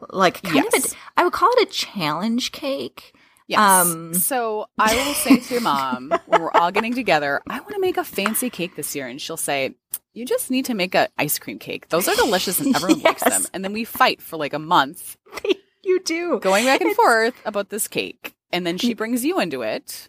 Like 0.09 0.41
kind 0.41 0.65
of 0.65 0.73
Yes. 0.73 0.93
a, 0.93 0.95
I 1.17 1.23
would 1.23 1.33
call 1.33 1.51
it 1.57 1.67
a 1.67 1.71
challenge 1.71 2.51
cake. 2.51 3.13
Yes. 3.47 3.59
Um, 3.59 4.13
so 4.13 4.65
I 4.79 4.95
will 4.95 5.13
say 5.13 5.37
to 5.37 5.53
your 5.53 5.61
mom 5.61 6.11
when 6.25 6.41
we're 6.41 6.51
all 6.51 6.71
getting 6.71 6.95
together, 6.95 7.41
I 7.49 7.59
want 7.59 7.73
to 7.75 7.79
make 7.81 7.97
a 7.97 8.03
fancy 8.03 8.49
cake 8.49 8.75
this 8.75 8.95
year, 8.95 9.07
and 9.07 9.21
she'll 9.21 9.35
say, 9.37 9.75
"You 10.13 10.25
just 10.25 10.49
need 10.49 10.65
to 10.65 10.73
make 10.73 10.95
an 10.95 11.09
ice 11.17 11.37
cream 11.37 11.59
cake. 11.59 11.89
Those 11.89 12.07
are 12.07 12.15
delicious, 12.15 12.59
and 12.61 12.73
everyone 12.75 13.01
likes 13.03 13.23
them." 13.23 13.43
And 13.53 13.63
then 13.63 13.73
we 13.73 13.83
fight 13.83 14.21
for 14.21 14.37
like 14.37 14.53
a 14.53 14.59
month, 14.59 15.17
you 15.83 15.99
do. 15.99 16.39
going 16.39 16.65
back 16.65 16.81
and 16.81 16.89
It's- 16.91 16.95
forth 17.05 17.35
about 17.45 17.69
this 17.69 17.87
cake, 17.87 18.33
and 18.53 18.65
then 18.65 18.77
she 18.77 18.93
brings 18.95 19.23
you 19.25 19.39
into 19.39 19.61
it. 19.61 20.07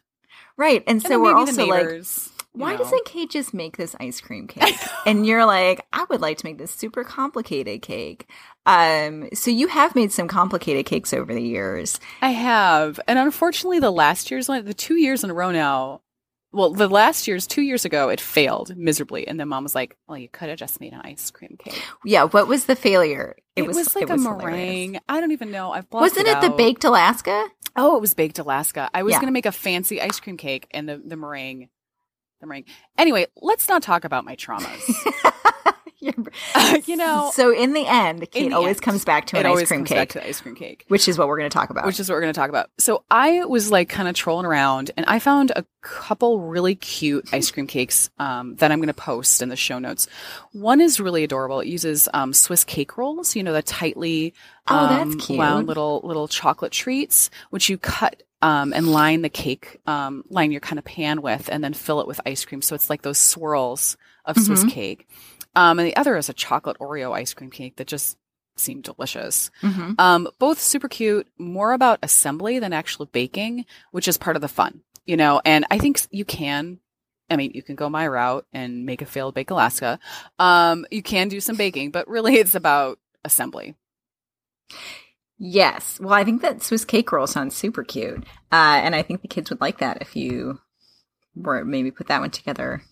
Right. 0.56 0.82
And 0.86 0.96
And 0.96 1.02
so 1.02 1.20
we're 1.20 1.34
also 1.34 1.66
like, 1.66 2.04
why 2.52 2.72
know. 2.72 2.78
doesn't 2.78 3.04
Kate 3.06 3.30
just 3.30 3.54
make 3.54 3.76
this 3.76 3.96
ice 3.98 4.20
cream 4.20 4.46
cake? 4.48 4.76
and 5.06 5.26
you're 5.26 5.46
like, 5.46 5.84
I 5.92 6.04
would 6.10 6.20
like 6.20 6.38
to 6.38 6.46
make 6.46 6.58
this 6.58 6.70
super 6.70 7.04
complicated 7.04 7.82
cake. 7.82 8.28
Um, 8.66 9.28
so 9.32 9.50
you 9.50 9.68
have 9.68 9.94
made 9.94 10.12
some 10.12 10.28
complicated 10.28 10.86
cakes 10.86 11.12
over 11.12 11.32
the 11.32 11.42
years. 11.42 11.98
I 12.20 12.30
have, 12.30 13.00
and 13.08 13.18
unfortunately, 13.18 13.80
the 13.80 13.90
last 13.90 14.30
year's 14.30 14.48
one, 14.48 14.64
the 14.64 14.74
two 14.74 14.96
years 14.96 15.24
in 15.24 15.30
a 15.30 15.34
row 15.34 15.50
now. 15.50 16.02
Well, 16.52 16.70
the 16.72 16.88
last 16.88 17.26
year's 17.26 17.46
two 17.46 17.62
years 17.62 17.84
ago, 17.84 18.08
it 18.10 18.20
failed 18.20 18.76
miserably, 18.76 19.26
and 19.26 19.40
then 19.40 19.48
mom 19.48 19.62
was 19.62 19.74
like, 19.74 19.96
"Well, 20.06 20.18
you 20.18 20.28
could 20.28 20.48
have 20.50 20.58
just 20.58 20.80
made 20.80 20.92
an 20.92 21.00
ice 21.02 21.30
cream 21.30 21.56
cake." 21.58 21.82
Yeah. 22.04 22.24
What 22.24 22.46
was 22.46 22.66
the 22.66 22.76
failure? 22.76 23.36
It, 23.56 23.66
was, 23.66 23.76
like 23.94 24.04
it 24.04 24.10
a 24.10 24.12
was 24.14 24.22
meringue. 24.22 24.38
hilarious. 24.40 25.02
I 25.08 25.20
don't 25.20 25.32
even 25.32 25.50
know. 25.50 25.72
I've 25.72 25.88
blocked 25.90 26.02
Wasn't 26.02 26.26
it, 26.28 26.40
the 26.40 26.48
out. 26.48 26.56
baked 26.58 26.84
Alaska? 26.84 27.48
Oh, 27.76 27.96
it 27.96 28.00
was 28.00 28.14
baked 28.14 28.38
Alaska. 28.38 28.90
I 28.92 29.02
was 29.02 29.12
Yeah. 29.12 29.18
going 29.18 29.28
to 29.28 29.32
make 29.32 29.46
a 29.46 29.52
fancy 29.52 30.00
ice 30.00 30.20
cream 30.20 30.36
cake 30.36 30.66
and 30.72 30.88
the, 30.88 31.00
the 31.04 31.16
meringue. 31.16 31.68
The 32.40 32.46
meringue. 32.46 32.64
Anyway, 32.98 33.26
let's 33.40 33.68
not 33.68 33.82
talk 33.82 34.04
about 34.04 34.24
my 34.24 34.36
traumas. 34.36 34.80
You're- 36.86 36.96
know, 36.96 37.30
so 37.32 37.52
in 37.52 37.72
the 37.72 37.86
end, 37.86 38.20
Kate 38.30 38.48
the 38.50 38.54
always 38.54 38.76
end, 38.76 38.82
comes 38.82 39.04
back 39.04 39.26
to 39.28 39.38
an 39.38 39.46
ice 39.46 39.68
cream 39.68 39.80
comes 39.80 39.90
back 39.90 40.08
cake, 40.10 40.24
ice 40.26 40.40
cream 40.40 40.54
cake, 40.54 40.84
which 40.88 41.06
is 41.08 41.16
what 41.18 41.28
we're 41.28 41.38
going 41.38 41.48
to 41.48 41.54
talk 41.54 41.70
about. 41.70 41.86
which 41.86 42.00
is 42.00 42.08
what 42.08 42.16
we're 42.16 42.22
going 42.22 42.32
to 42.34 42.38
talk 42.38 42.48
about. 42.50 42.70
So 42.78 43.04
I 43.10 43.44
was 43.44 43.70
like 43.70 43.88
kind 43.88 44.08
of 44.08 44.14
trolling 44.14 44.44
around 44.46 44.90
and 44.96 45.06
I 45.06 45.18
found 45.20 45.52
a 45.54 45.64
couple 45.80 46.40
really 46.40 46.74
cute 46.74 47.28
ice 47.32 47.50
cream 47.50 47.66
cakes 47.66 48.10
um, 48.18 48.56
that 48.56 48.70
I'm 48.72 48.78
going 48.78 48.88
to 48.88 48.94
post 48.94 49.42
in 49.42 49.48
the 49.48 49.56
show 49.56 49.78
notes. 49.78 50.06
One 50.52 50.80
is 50.80 50.98
really 51.00 51.24
adorable. 51.24 51.60
It 51.60 51.68
uses 51.68 52.08
um, 52.12 52.32
Swiss 52.32 52.64
cake 52.64 52.98
rolls, 52.98 53.34
you 53.36 53.42
know, 53.42 53.52
the 53.52 53.62
tightly 53.62 54.34
Oh, 54.68 54.88
that's 54.88 55.02
um, 55.14 55.18
cute. 55.18 55.38
wound 55.38 55.66
little 55.66 56.00
little 56.04 56.28
chocolate 56.28 56.70
treats, 56.72 57.30
which 57.50 57.68
you 57.68 57.78
cut 57.78 58.22
um, 58.42 58.72
and 58.72 58.90
line 58.92 59.22
the 59.22 59.28
cake, 59.28 59.80
um, 59.86 60.24
line 60.28 60.50
your 60.52 60.60
kind 60.60 60.78
of 60.78 60.84
pan 60.84 61.20
with, 61.22 61.48
and 61.50 61.62
then 61.64 61.72
fill 61.74 62.00
it 62.00 62.06
with 62.06 62.20
ice 62.26 62.44
cream. 62.44 62.60
So 62.62 62.74
it's 62.74 62.88
like 62.90 63.02
those 63.02 63.18
swirls 63.18 63.96
of 64.24 64.36
Swiss 64.38 64.62
Mhm. 64.64 64.70
cake. 64.70 65.08
Um, 65.54 65.78
and 65.78 65.86
the 65.86 65.96
other 65.96 66.16
is 66.16 66.28
a 66.28 66.34
chocolate 66.34 66.78
Oreo 66.78 67.12
ice 67.12 67.34
cream 67.34 67.50
cake 67.50 67.76
that 67.76 67.86
just 67.86 68.16
seemed 68.56 68.84
delicious. 68.84 69.50
Mhm. 69.62 69.98
Um, 69.98 70.28
both 70.38 70.58
super 70.60 70.88
cute, 70.88 71.26
more 71.38 71.72
about 71.72 71.98
assembly 72.02 72.58
than 72.58 72.72
actual 72.72 73.06
baking, 73.06 73.64
which 73.90 74.08
is 74.08 74.18
part 74.18 74.36
of 74.36 74.42
the 74.42 74.48
fun, 74.48 74.82
you 75.06 75.16
know. 75.16 75.40
And 75.44 75.64
I 75.70 75.78
think 75.78 76.00
you 76.10 76.24
can. 76.24 76.78
I 77.30 77.36
mean, 77.36 77.52
you 77.54 77.62
can 77.62 77.76
go 77.76 77.88
my 77.88 78.06
route 78.06 78.46
and 78.52 78.84
make 78.84 79.00
a 79.00 79.06
failed 79.06 79.34
bake 79.34 79.50
Alaska. 79.50 79.98
Um, 80.38 80.84
you 80.90 81.02
can 81.02 81.28
do 81.28 81.40
some 81.40 81.56
baking, 81.56 81.90
but 81.90 82.06
really 82.08 82.34
it's 82.36 82.54
about 82.54 82.98
assembly. 83.24 83.74
Yes. 85.38 85.98
Well, 86.00 86.12
I 86.12 86.24
think 86.24 86.42
that 86.42 86.62
Swiss 86.62 86.84
cake 86.84 87.10
roll 87.10 87.26
sounds 87.26 87.56
super 87.56 87.82
cute. 87.84 88.24
Uh, 88.52 88.80
and 88.82 88.94
I 88.94 89.02
think 89.02 89.22
the 89.22 89.28
kids 89.28 89.50
would 89.50 89.60
like 89.60 89.78
that 89.78 89.98
if 90.00 90.14
you 90.14 90.60
were 91.34 91.64
maybe 91.64 91.90
put 91.90 92.08
that 92.08 92.20
one 92.20 92.30
together. 92.30 92.82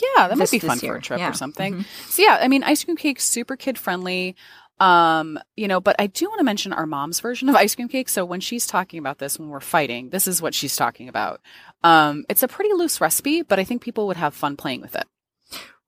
Yeah, 0.00 0.28
that 0.28 0.36
This- 0.38 0.52
might 0.52 0.60
be 0.60 0.66
fun 0.66 0.78
for 0.78 0.96
a 0.96 1.00
trip 1.02 1.18
Yeah. 1.18 1.30
or 1.30 1.34
something. 1.34 1.76
Mhm. 1.78 1.84
So 2.10 2.22
yeah, 2.22 2.38
I 2.40 2.48
mean, 2.48 2.62
ice 2.62 2.84
cream 2.84 2.96
cake 2.96 3.20
super 3.20 3.56
kid 3.56 3.78
friendly. 3.78 4.36
Um, 4.80 5.40
you 5.56 5.66
know, 5.66 5.80
but 5.80 5.96
I 5.98 6.06
do 6.06 6.28
want 6.28 6.38
to 6.38 6.44
mention 6.44 6.72
our 6.72 6.86
mom's 6.86 7.18
version 7.18 7.48
of 7.48 7.56
ice 7.56 7.74
cream 7.74 7.88
cake. 7.88 8.08
So 8.08 8.24
when 8.24 8.38
she's 8.40 8.64
talking 8.64 9.00
about 9.00 9.18
this 9.18 9.36
when 9.38 9.48
we're 9.48 9.58
fighting, 9.58 10.10
this 10.10 10.28
is 10.28 10.40
what 10.40 10.54
she's 10.54 10.76
talking 10.76 11.08
about. 11.08 11.40
Um, 11.82 12.24
it's 12.28 12.44
a 12.44 12.48
pretty 12.48 12.72
loose 12.72 13.00
recipe, 13.00 13.42
but 13.42 13.58
I 13.58 13.64
think 13.64 13.82
people 13.82 14.06
would 14.06 14.16
have 14.16 14.34
fun 14.34 14.56
playing 14.56 14.80
with 14.80 14.94
it. 14.94 15.06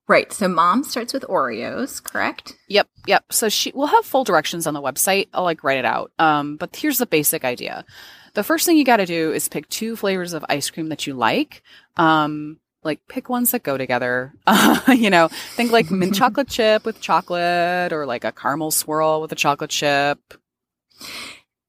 Right. 0.09 0.33
So 0.33 0.49
mom 0.49 0.83
starts 0.83 1.13
with 1.13 1.23
Oreos, 1.23 2.03
correct? 2.03 2.57
Yep, 2.67 2.89
yep. 3.07 3.23
So 3.31 3.47
she 3.47 3.71
we'll 3.73 3.87
have 3.87 4.03
full 4.05 4.25
directions 4.25 4.67
on 4.67 4.73
the 4.73 4.81
website. 4.81 5.29
I'll 5.33 5.43
like 5.45 5.63
write 5.63 5.77
it 5.77 5.85
out. 5.85 6.11
Um, 6.19 6.57
but 6.57 6.75
here's 6.75 6.97
the 6.97 7.05
basic 7.05 7.45
idea. 7.45 7.85
The 8.33 8.43
first 8.43 8.65
thing 8.65 8.75
you 8.77 8.83
got 8.83 8.97
to 8.97 9.05
do 9.05 9.31
is 9.31 9.47
pick 9.47 9.69
two 9.69 9.95
flavors 9.95 10.33
of 10.33 10.43
ice 10.49 10.69
cream 10.69 10.89
that 10.89 11.07
you 11.07 11.13
like. 11.13 11.63
Um, 11.95 12.57
like 12.83 12.99
pick 13.07 13.29
ones 13.29 13.51
that 13.51 13.63
go 13.63 13.77
together. 13.77 14.33
Uh, 14.47 14.79
you 14.95 15.09
know, 15.09 15.27
think 15.55 15.71
like 15.71 15.91
mint 15.91 16.15
chocolate 16.21 16.47
chip 16.49 16.85
with 16.85 16.99
chocolate, 17.01 17.93
or 17.93 18.05
like 18.05 18.23
a 18.23 18.31
caramel 18.31 18.71
swirl 18.71 19.21
with 19.21 19.31
a 19.31 19.35
chocolate 19.35 19.69
chip. 19.69 20.19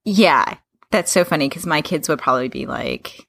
Yeah. 0.05 0.57
That's 0.91 1.11
so 1.13 1.25
funny 1.25 1.49
because 1.49 1.65
my 1.67 1.81
kids 1.81 2.09
would 2.09 2.19
probably 2.19 2.49
be 2.49 2.67
like 2.67 3.27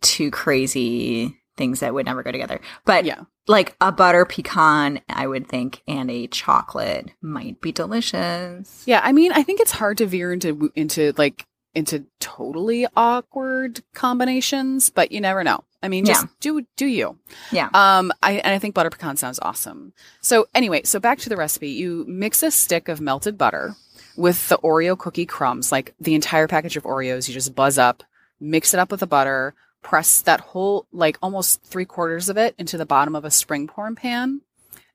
two 0.00 0.30
crazy 0.30 1.36
things 1.56 1.80
that 1.80 1.94
would 1.94 2.06
never 2.06 2.22
go 2.22 2.32
together. 2.32 2.60
But 2.84 3.04
Yeah, 3.04 3.20
like 3.46 3.76
a 3.80 3.92
butter 3.92 4.24
pecan, 4.24 5.00
I 5.08 5.26
would 5.26 5.48
think, 5.48 5.82
and 5.86 6.10
a 6.10 6.26
chocolate 6.26 7.10
might 7.22 7.60
be 7.60 7.70
delicious. 7.72 8.82
yeah. 8.86 9.00
I 9.02 9.12
mean, 9.12 9.32
I 9.32 9.42
think 9.42 9.60
it's 9.60 9.72
hard 9.72 9.98
to 9.98 10.06
veer 10.06 10.32
into 10.32 10.72
into 10.74 11.12
like 11.16 11.46
into 11.76 12.04
totally 12.20 12.86
awkward 12.96 13.82
combinations, 13.94 14.90
but 14.90 15.12
you 15.12 15.20
never 15.20 15.44
know. 15.44 15.62
I 15.82 15.88
mean, 15.88 16.04
just 16.04 16.22
Yeah. 16.24 16.28
do 16.40 16.66
do 16.76 16.86
you. 16.86 17.18
Yeah. 17.52 17.68
Um, 17.74 18.10
I 18.22 18.32
and 18.32 18.54
I 18.54 18.58
think 18.58 18.74
butter 18.74 18.90
pecan 18.90 19.16
sounds 19.16 19.38
awesome. 19.40 19.92
So 20.20 20.46
anyway, 20.54 20.82
so 20.84 20.98
back 20.98 21.18
to 21.20 21.28
the 21.28 21.36
recipe. 21.36 21.68
You 21.68 22.04
mix 22.08 22.42
a 22.42 22.50
stick 22.50 22.88
of 22.88 23.00
melted 23.00 23.36
butter 23.38 23.76
with 24.16 24.48
the 24.48 24.58
Oreo 24.58 24.98
cookie 24.98 25.26
crumbs, 25.26 25.70
like 25.70 25.94
the 26.00 26.14
entire 26.14 26.48
package 26.48 26.76
of 26.76 26.84
Oreos. 26.84 27.28
You 27.28 27.34
just 27.34 27.54
buzz 27.54 27.78
up, 27.78 28.02
mix 28.40 28.72
it 28.74 28.80
up 28.80 28.90
with 28.90 29.00
the 29.00 29.06
butter, 29.06 29.54
press 29.82 30.22
that 30.22 30.40
whole 30.40 30.86
like 30.92 31.18
almost 31.22 31.62
three 31.62 31.84
quarters 31.84 32.28
of 32.28 32.36
it 32.38 32.54
into 32.58 32.78
the 32.78 32.86
bottom 32.86 33.14
of 33.14 33.24
a 33.24 33.30
spring 33.30 33.68
form 33.68 33.94
pan, 33.94 34.40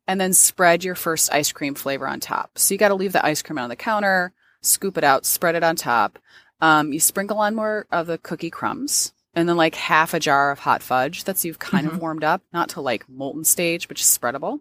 and 0.07 0.19
then 0.19 0.33
spread 0.33 0.83
your 0.83 0.95
first 0.95 1.31
ice 1.31 1.51
cream 1.51 1.75
flavor 1.75 2.07
on 2.07 2.19
top. 2.19 2.57
So 2.57 2.73
you 2.73 2.79
got 2.79 2.89
to 2.89 2.95
leave 2.95 3.13
the 3.13 3.23
ice 3.25 3.41
cream 3.43 3.59
on 3.59 3.69
the 3.69 3.75
counter, 3.75 4.33
scoop 4.61 4.97
it 4.97 5.03
out, 5.03 5.25
spread 5.25 5.55
it 5.55 5.63
on 5.63 5.75
top. 5.75 6.17
Um, 6.61 6.93
you 6.93 6.99
sprinkle 6.99 7.39
on 7.39 7.55
more 7.55 7.87
of 7.91 8.07
the 8.07 8.17
cookie 8.19 8.49
crumbs 8.51 9.13
and 9.33 9.49
then 9.49 9.57
like 9.57 9.75
half 9.75 10.13
a 10.13 10.19
jar 10.19 10.51
of 10.51 10.59
hot 10.59 10.83
fudge 10.83 11.23
that's 11.23 11.43
you've 11.43 11.59
kind 11.59 11.87
Mhm. 11.87 11.93
of 11.93 12.01
warmed 12.01 12.23
up, 12.23 12.41
not 12.53 12.69
to 12.69 12.81
like 12.81 13.09
molten 13.09 13.43
stage, 13.43 13.87
but 13.87 13.97
just 13.97 14.19
spreadable. 14.19 14.59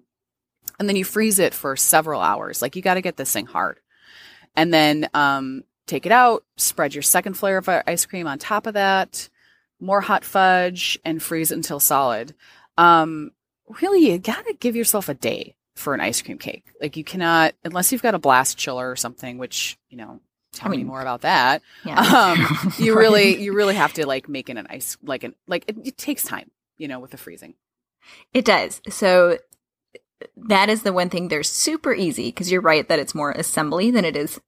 And 0.78 0.88
then 0.88 0.96
you 0.96 1.04
freeze 1.04 1.38
it 1.38 1.52
for 1.52 1.76
several 1.76 2.20
hours. 2.20 2.62
Like 2.62 2.74
you 2.76 2.82
got 2.82 2.94
to 2.94 3.02
get 3.02 3.16
this 3.16 3.32
thing 3.32 3.46
hard. 3.46 3.80
And 4.56 4.72
then 4.72 5.08
um, 5.14 5.64
take 5.86 6.06
it 6.06 6.12
out, 6.12 6.44
spread 6.56 6.94
your 6.94 7.02
second 7.02 7.40
layer 7.42 7.58
of 7.58 7.68
ice 7.68 8.06
cream 8.06 8.26
on 8.26 8.38
top 8.38 8.66
of 8.66 8.74
that, 8.74 9.28
more 9.78 10.00
hot 10.00 10.24
fudge, 10.24 10.98
and 11.04 11.22
freeze 11.22 11.50
it 11.50 11.56
until 11.56 11.80
solid. 11.80 12.34
Um, 12.78 13.32
really, 13.82 14.10
you 14.10 14.18
got 14.18 14.46
to 14.46 14.54
give 14.54 14.74
yourself 14.76 15.08
a 15.08 15.14
day 15.14 15.54
for 15.76 15.94
an 15.94 16.00
ice 16.00 16.22
cream 16.22 16.38
cake. 16.38 16.64
Like 16.80 16.96
you 16.96 17.04
cannot, 17.04 17.54
unless 17.64 17.92
you've 17.92 18.02
got 18.02 18.14
a 18.14 18.18
blast 18.18 18.56
chiller 18.58 18.90
or 18.90 18.96
something, 18.96 19.36
which, 19.38 19.78
you 19.88 19.96
know, 19.98 20.20
tell 20.52 20.72
I 20.72 20.76
me 20.76 20.84
more 20.84 21.00
about 21.00 21.20
that 21.22 21.62
Yeah. 21.84 21.98
um, 22.00 22.72
you 22.78 22.96
really 22.98 23.40
you 23.40 23.52
really 23.54 23.74
have 23.74 23.92
to 23.94 24.06
like 24.06 24.28
make 24.28 24.48
it 24.50 24.56
an 24.56 24.66
ice 24.70 24.96
like 25.02 25.24
an 25.24 25.34
like 25.46 25.64
it, 25.68 25.76
it 25.84 25.98
takes 25.98 26.22
time 26.24 26.50
you 26.76 26.88
know 26.88 26.98
with 26.98 27.10
the 27.12 27.18
freezing 27.18 27.54
It 28.34 28.44
does. 28.44 28.80
So 28.88 29.38
that 30.36 30.68
is 30.68 30.82
the 30.82 30.92
one 30.92 31.08
thing 31.10 31.28
they're 31.28 31.42
super 31.42 31.94
easy 31.94 32.28
because 32.28 32.50
you're 32.50 32.60
right 32.60 32.86
that 32.88 32.98
it's 32.98 33.14
more 33.14 33.30
assembly 33.32 33.90
than 33.90 34.04
it 34.04 34.16
is 34.16 34.40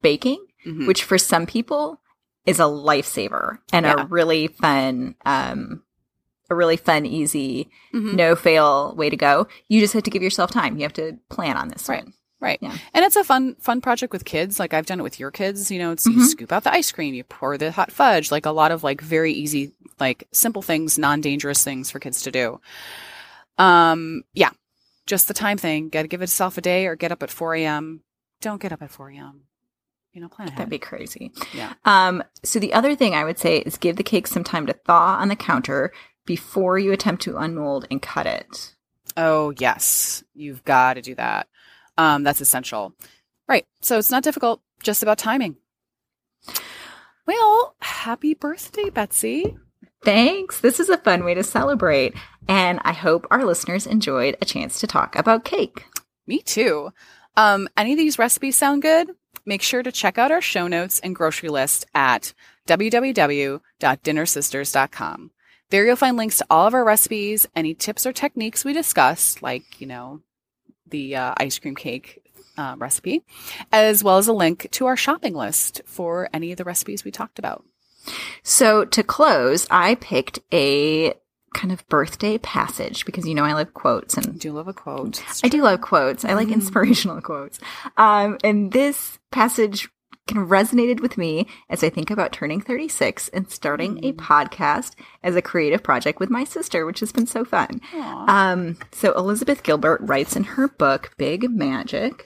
baking, 0.00 0.44
Mhm. 0.66 0.86
which 0.86 1.04
for 1.04 1.18
some 1.18 1.46
people 1.46 2.00
is 2.46 2.58
a 2.58 2.64
lifesaver 2.64 3.58
and 3.72 3.86
Yeah. 3.86 4.02
a 4.02 4.06
really 4.06 4.48
fun, 4.48 5.14
um, 5.24 5.82
a 6.50 6.54
really 6.54 6.76
fun, 6.76 7.06
easy, 7.06 7.70
Mhm. 7.94 8.14
no 8.14 8.34
fail 8.34 8.94
way 8.96 9.10
to 9.10 9.16
go. 9.16 9.46
You 9.68 9.80
just 9.80 9.94
have 9.94 10.02
to 10.04 10.10
give 10.10 10.22
yourself 10.22 10.50
time. 10.50 10.76
You 10.76 10.82
have 10.82 10.92
to 10.94 11.18
plan 11.28 11.56
on 11.56 11.68
this 11.68 11.88
Right. 11.88 12.04
one. 12.04 12.14
Right. 12.42 12.58
Yeah. 12.60 12.76
And 12.92 13.04
it's 13.04 13.14
a 13.16 13.22
fun, 13.22 13.54
fun 13.60 13.80
project 13.80 14.12
with 14.12 14.24
kids. 14.24 14.58
Like 14.58 14.74
I've 14.74 14.84
done 14.86 14.98
it 14.98 15.04
with 15.04 15.20
your 15.20 15.30
kids. 15.30 15.70
You 15.70 15.78
know, 15.78 15.92
it's 15.92 16.04
you 16.06 16.16
Mhm. 16.16 16.26
scoop 16.26 16.50
out 16.52 16.64
the 16.64 16.72
ice 16.74 16.90
cream, 16.90 17.14
you 17.14 17.22
pour 17.22 17.56
the 17.56 17.70
hot 17.70 17.92
fudge, 17.92 18.32
like 18.32 18.46
a 18.46 18.50
lot 18.50 18.72
of 18.72 18.82
like 18.82 19.00
very 19.00 19.32
easy, 19.32 19.72
like 20.00 20.26
simple 20.32 20.60
things, 20.60 20.98
non 20.98 21.20
dangerous 21.20 21.62
things 21.62 21.90
for 21.90 22.00
kids 22.00 22.22
to 22.22 22.32
do. 22.32 22.60
Um, 23.58 24.24
yeah. 24.34 24.50
Just 25.06 25.28
the 25.28 25.34
time 25.34 25.56
thing. 25.58 25.88
Gotta 25.88 26.08
give 26.08 26.20
yourself 26.20 26.58
a 26.58 26.60
day 26.60 26.86
or 26.86 26.96
get 26.96 27.12
up 27.12 27.22
at 27.22 27.30
4 27.30 27.54
a.m. 27.54 28.02
Don't 28.40 28.60
get 28.60 28.72
up 28.72 28.82
at 28.82 28.90
4 28.90 29.10
a.m. 29.10 29.42
You 30.12 30.20
know, 30.20 30.28
plan 30.28 30.48
ahead. 30.48 30.58
That'd 30.58 30.70
be 30.70 30.78
crazy. 30.78 31.32
Yeah. 31.54 31.72
Um, 31.84 32.22
so 32.42 32.58
the 32.58 32.74
other 32.74 32.94
thing 32.94 33.14
I 33.14 33.24
would 33.24 33.38
say 33.38 33.58
is 33.58 33.78
give 33.78 33.96
the 33.96 34.02
cake 34.02 34.26
some 34.26 34.44
time 34.44 34.66
to 34.66 34.72
thaw 34.74 35.16
on 35.20 35.28
the 35.28 35.36
counter 35.36 35.92
before 36.26 36.78
you 36.78 36.92
attempt 36.92 37.22
to 37.22 37.36
unmold 37.38 37.86
and 37.90 38.02
cut 38.02 38.26
it. 38.26 38.74
Oh, 39.16 39.52
yes. 39.58 40.22
You've 40.34 40.64
got 40.64 40.94
to 40.94 41.02
do 41.02 41.14
that. 41.14 41.48
Um, 42.02 42.24
that's 42.24 42.40
essential. 42.40 42.94
Right. 43.48 43.64
So 43.80 43.96
it's 43.96 44.10
not 44.10 44.24
difficult, 44.24 44.60
just 44.82 45.04
about 45.04 45.18
timing. 45.18 45.54
Well, 47.26 47.76
happy 47.80 48.34
birthday, 48.34 48.90
Betsy. 48.90 49.56
Thanks. 50.04 50.58
This 50.58 50.80
is 50.80 50.88
a 50.88 50.98
fun 50.98 51.22
way 51.22 51.34
to 51.34 51.44
celebrate. 51.44 52.14
And 52.48 52.80
I 52.82 52.92
hope 52.92 53.28
our 53.30 53.44
listeners 53.44 53.86
enjoyed 53.86 54.36
a 54.40 54.44
chance 54.44 54.80
to 54.80 54.88
talk 54.88 55.14
about 55.14 55.44
cake. 55.44 55.84
Me 56.26 56.40
too. 56.40 56.92
Um, 57.36 57.68
any 57.76 57.92
of 57.92 57.98
these 57.98 58.18
recipes 58.18 58.56
sound 58.56 58.82
good? 58.82 59.10
Make 59.46 59.62
sure 59.62 59.84
to 59.84 59.92
check 59.92 60.18
out 60.18 60.32
our 60.32 60.40
show 60.40 60.66
notes 60.66 60.98
and 60.98 61.14
grocery 61.14 61.50
list 61.50 61.86
at 61.94 62.34
www.dinnersisters.com. 62.66 65.30
There 65.70 65.86
you'll 65.86 65.96
find 65.96 66.16
links 66.16 66.38
to 66.38 66.46
all 66.50 66.66
of 66.66 66.74
our 66.74 66.84
recipes, 66.84 67.46
any 67.54 67.74
tips 67.74 68.04
or 68.04 68.12
techniques 68.12 68.64
we 68.64 68.72
discussed, 68.72 69.40
like, 69.40 69.80
you 69.80 69.86
know, 69.86 70.20
the 70.92 71.16
uh, 71.16 71.34
ice 71.38 71.58
cream 71.58 71.74
cake 71.74 72.22
uh, 72.56 72.76
recipe, 72.78 73.22
as 73.72 74.04
well 74.04 74.18
as 74.18 74.28
a 74.28 74.32
link 74.32 74.68
to 74.70 74.86
our 74.86 74.96
shopping 74.96 75.34
list 75.34 75.80
for 75.84 76.28
any 76.32 76.52
of 76.52 76.58
the 76.58 76.64
recipes 76.64 77.04
we 77.04 77.10
talked 77.10 77.38
about. 77.40 77.64
So 78.42 78.84
to 78.84 79.02
close, 79.02 79.66
I 79.70 79.96
picked 79.96 80.38
a 80.52 81.14
kind 81.54 81.70
of 81.72 81.86
birthday 81.88 82.38
passage 82.38 83.04
because 83.04 83.26
you 83.26 83.34
know 83.34 83.44
I 83.44 83.52
love 83.52 83.74
quotes 83.74 84.16
I 84.16 84.22
and 84.22 84.40
do 84.40 84.52
love 84.52 84.68
a 84.68 84.72
quote. 84.72 85.22
I 85.44 85.48
do 85.48 85.62
love 85.62 85.80
quotes. 85.82 86.24
I 86.24 86.32
like 86.32 86.48
Mhm. 86.48 86.54
inspirational 86.54 87.20
quotes. 87.20 87.58
Um, 87.96 88.38
and 88.42 88.72
this 88.72 89.18
passage 89.30 89.88
kind 90.28 90.42
of 90.42 90.48
resonated 90.50 91.00
with 91.00 91.18
me 91.18 91.46
as 91.68 91.82
I 91.82 91.90
think 91.90 92.10
about 92.10 92.32
turning 92.32 92.60
36 92.60 93.28
and 93.28 93.50
starting 93.50 93.98
a 94.04 94.12
Mm. 94.12 94.16
podcast 94.16 94.94
as 95.22 95.34
a 95.36 95.42
creative 95.42 95.82
project 95.82 96.20
with 96.20 96.30
my 96.30 96.44
sister, 96.44 96.86
which 96.86 97.00
has 97.00 97.12
been 97.12 97.26
so 97.26 97.44
fun. 97.44 97.80
Um, 97.94 98.76
so 98.92 99.12
Elizabeth 99.14 99.62
Gilbert 99.62 100.00
writes 100.02 100.36
in 100.36 100.44
her 100.44 100.68
book, 100.68 101.12
Big 101.18 101.50
Magic 101.50 102.24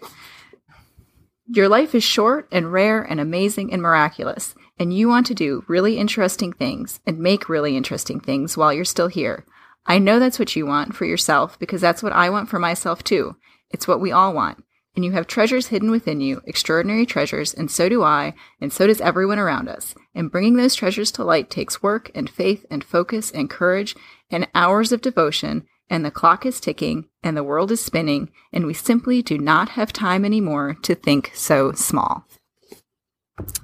Your 1.48 1.68
life 1.68 1.94
is 1.94 2.02
short 2.02 2.48
and 2.50 2.72
rare 2.72 3.02
and 3.02 3.20
amazing 3.20 3.72
and 3.72 3.80
miraculous, 3.80 4.54
and 4.78 4.92
you 4.92 5.08
want 5.08 5.26
to 5.28 5.34
do 5.34 5.64
really 5.68 5.96
interesting 5.96 6.52
things 6.52 7.00
and 7.06 7.18
make 7.18 7.48
really 7.48 7.76
interesting 7.76 8.18
things 8.20 8.56
while 8.56 8.72
you're 8.72 8.84
still 8.84 9.06
here. 9.08 9.44
I 9.86 9.98
know 10.00 10.18
that's 10.18 10.40
what 10.40 10.56
you 10.56 10.66
want 10.66 10.96
for 10.96 11.04
yourself 11.04 11.56
because 11.60 11.80
that's 11.80 12.02
what 12.02 12.12
I 12.12 12.30
want 12.30 12.48
for 12.48 12.58
myself 12.58 13.04
too. 13.04 13.36
It's 13.70 13.86
what 13.86 14.00
we 14.00 14.10
all 14.10 14.34
want. 14.34 14.64
And 14.96 15.04
you 15.04 15.12
have 15.12 15.26
treasures 15.26 15.66
hidden 15.66 15.90
within 15.90 16.22
you, 16.22 16.40
extraordinary 16.46 17.04
treasures, 17.04 17.52
and 17.52 17.70
so 17.70 17.88
do 17.88 18.02
I, 18.02 18.34
and 18.62 18.72
so 18.72 18.86
does 18.86 19.00
everyone 19.02 19.38
around 19.38 19.68
us. 19.68 19.94
And 20.14 20.30
bringing 20.30 20.56
those 20.56 20.74
treasures 20.74 21.12
to 21.12 21.24
light 21.24 21.50
takes 21.50 21.82
work 21.82 22.10
and 22.14 22.30
faith 22.30 22.64
and 22.70 22.82
focus 22.82 23.30
and 23.30 23.50
courage 23.50 23.94
and 24.30 24.48
hours 24.54 24.92
of 24.92 25.02
devotion, 25.02 25.66
and 25.90 26.02
the 26.04 26.10
clock 26.10 26.46
is 26.46 26.60
ticking 26.60 27.08
and 27.22 27.36
the 27.36 27.44
world 27.44 27.70
is 27.70 27.84
spinning, 27.84 28.30
and 28.52 28.64
we 28.66 28.72
simply 28.72 29.20
do 29.22 29.36
not 29.36 29.70
have 29.70 29.92
time 29.92 30.24
anymore 30.24 30.76
to 30.82 30.94
think 30.94 31.30
so 31.34 31.72
small. 31.72 32.24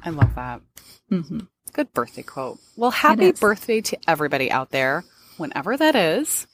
I 0.04 0.11
love 0.11 0.35
that. 0.35 0.61
hmm 1.09 1.40
Good 1.72 1.94
birthday 1.94 2.22
quote. 2.22 2.59
Well, 2.76 2.90
happy 2.90 3.33
birthday 3.33 3.80
to 3.80 3.98
everybody 4.06 4.50
out 4.50 4.70
there, 4.70 5.04
whenever 5.38 5.74
that 5.78 5.96
is. 5.96 6.46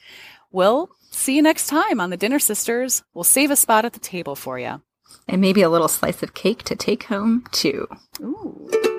We'll 0.52 0.90
see 1.18 1.36
you 1.36 1.42
next 1.42 1.66
time 1.66 2.00
on 2.00 2.10
the 2.10 2.16
Dinner 2.16 2.38
Sisters. 2.38 3.02
We'll 3.12 3.24
save 3.24 3.50
a 3.50 3.56
spot 3.56 3.84
at 3.84 3.92
the 3.92 4.00
table 4.00 4.36
for 4.36 4.58
you. 4.58 4.80
And 5.26 5.40
maybe 5.40 5.62
a 5.62 5.68
little 5.68 5.88
slice 5.88 6.22
of 6.22 6.34
cake 6.34 6.62
to 6.64 6.76
take 6.76 7.04
home, 7.04 7.44
too. 7.50 7.88
Ooh. 8.20 8.97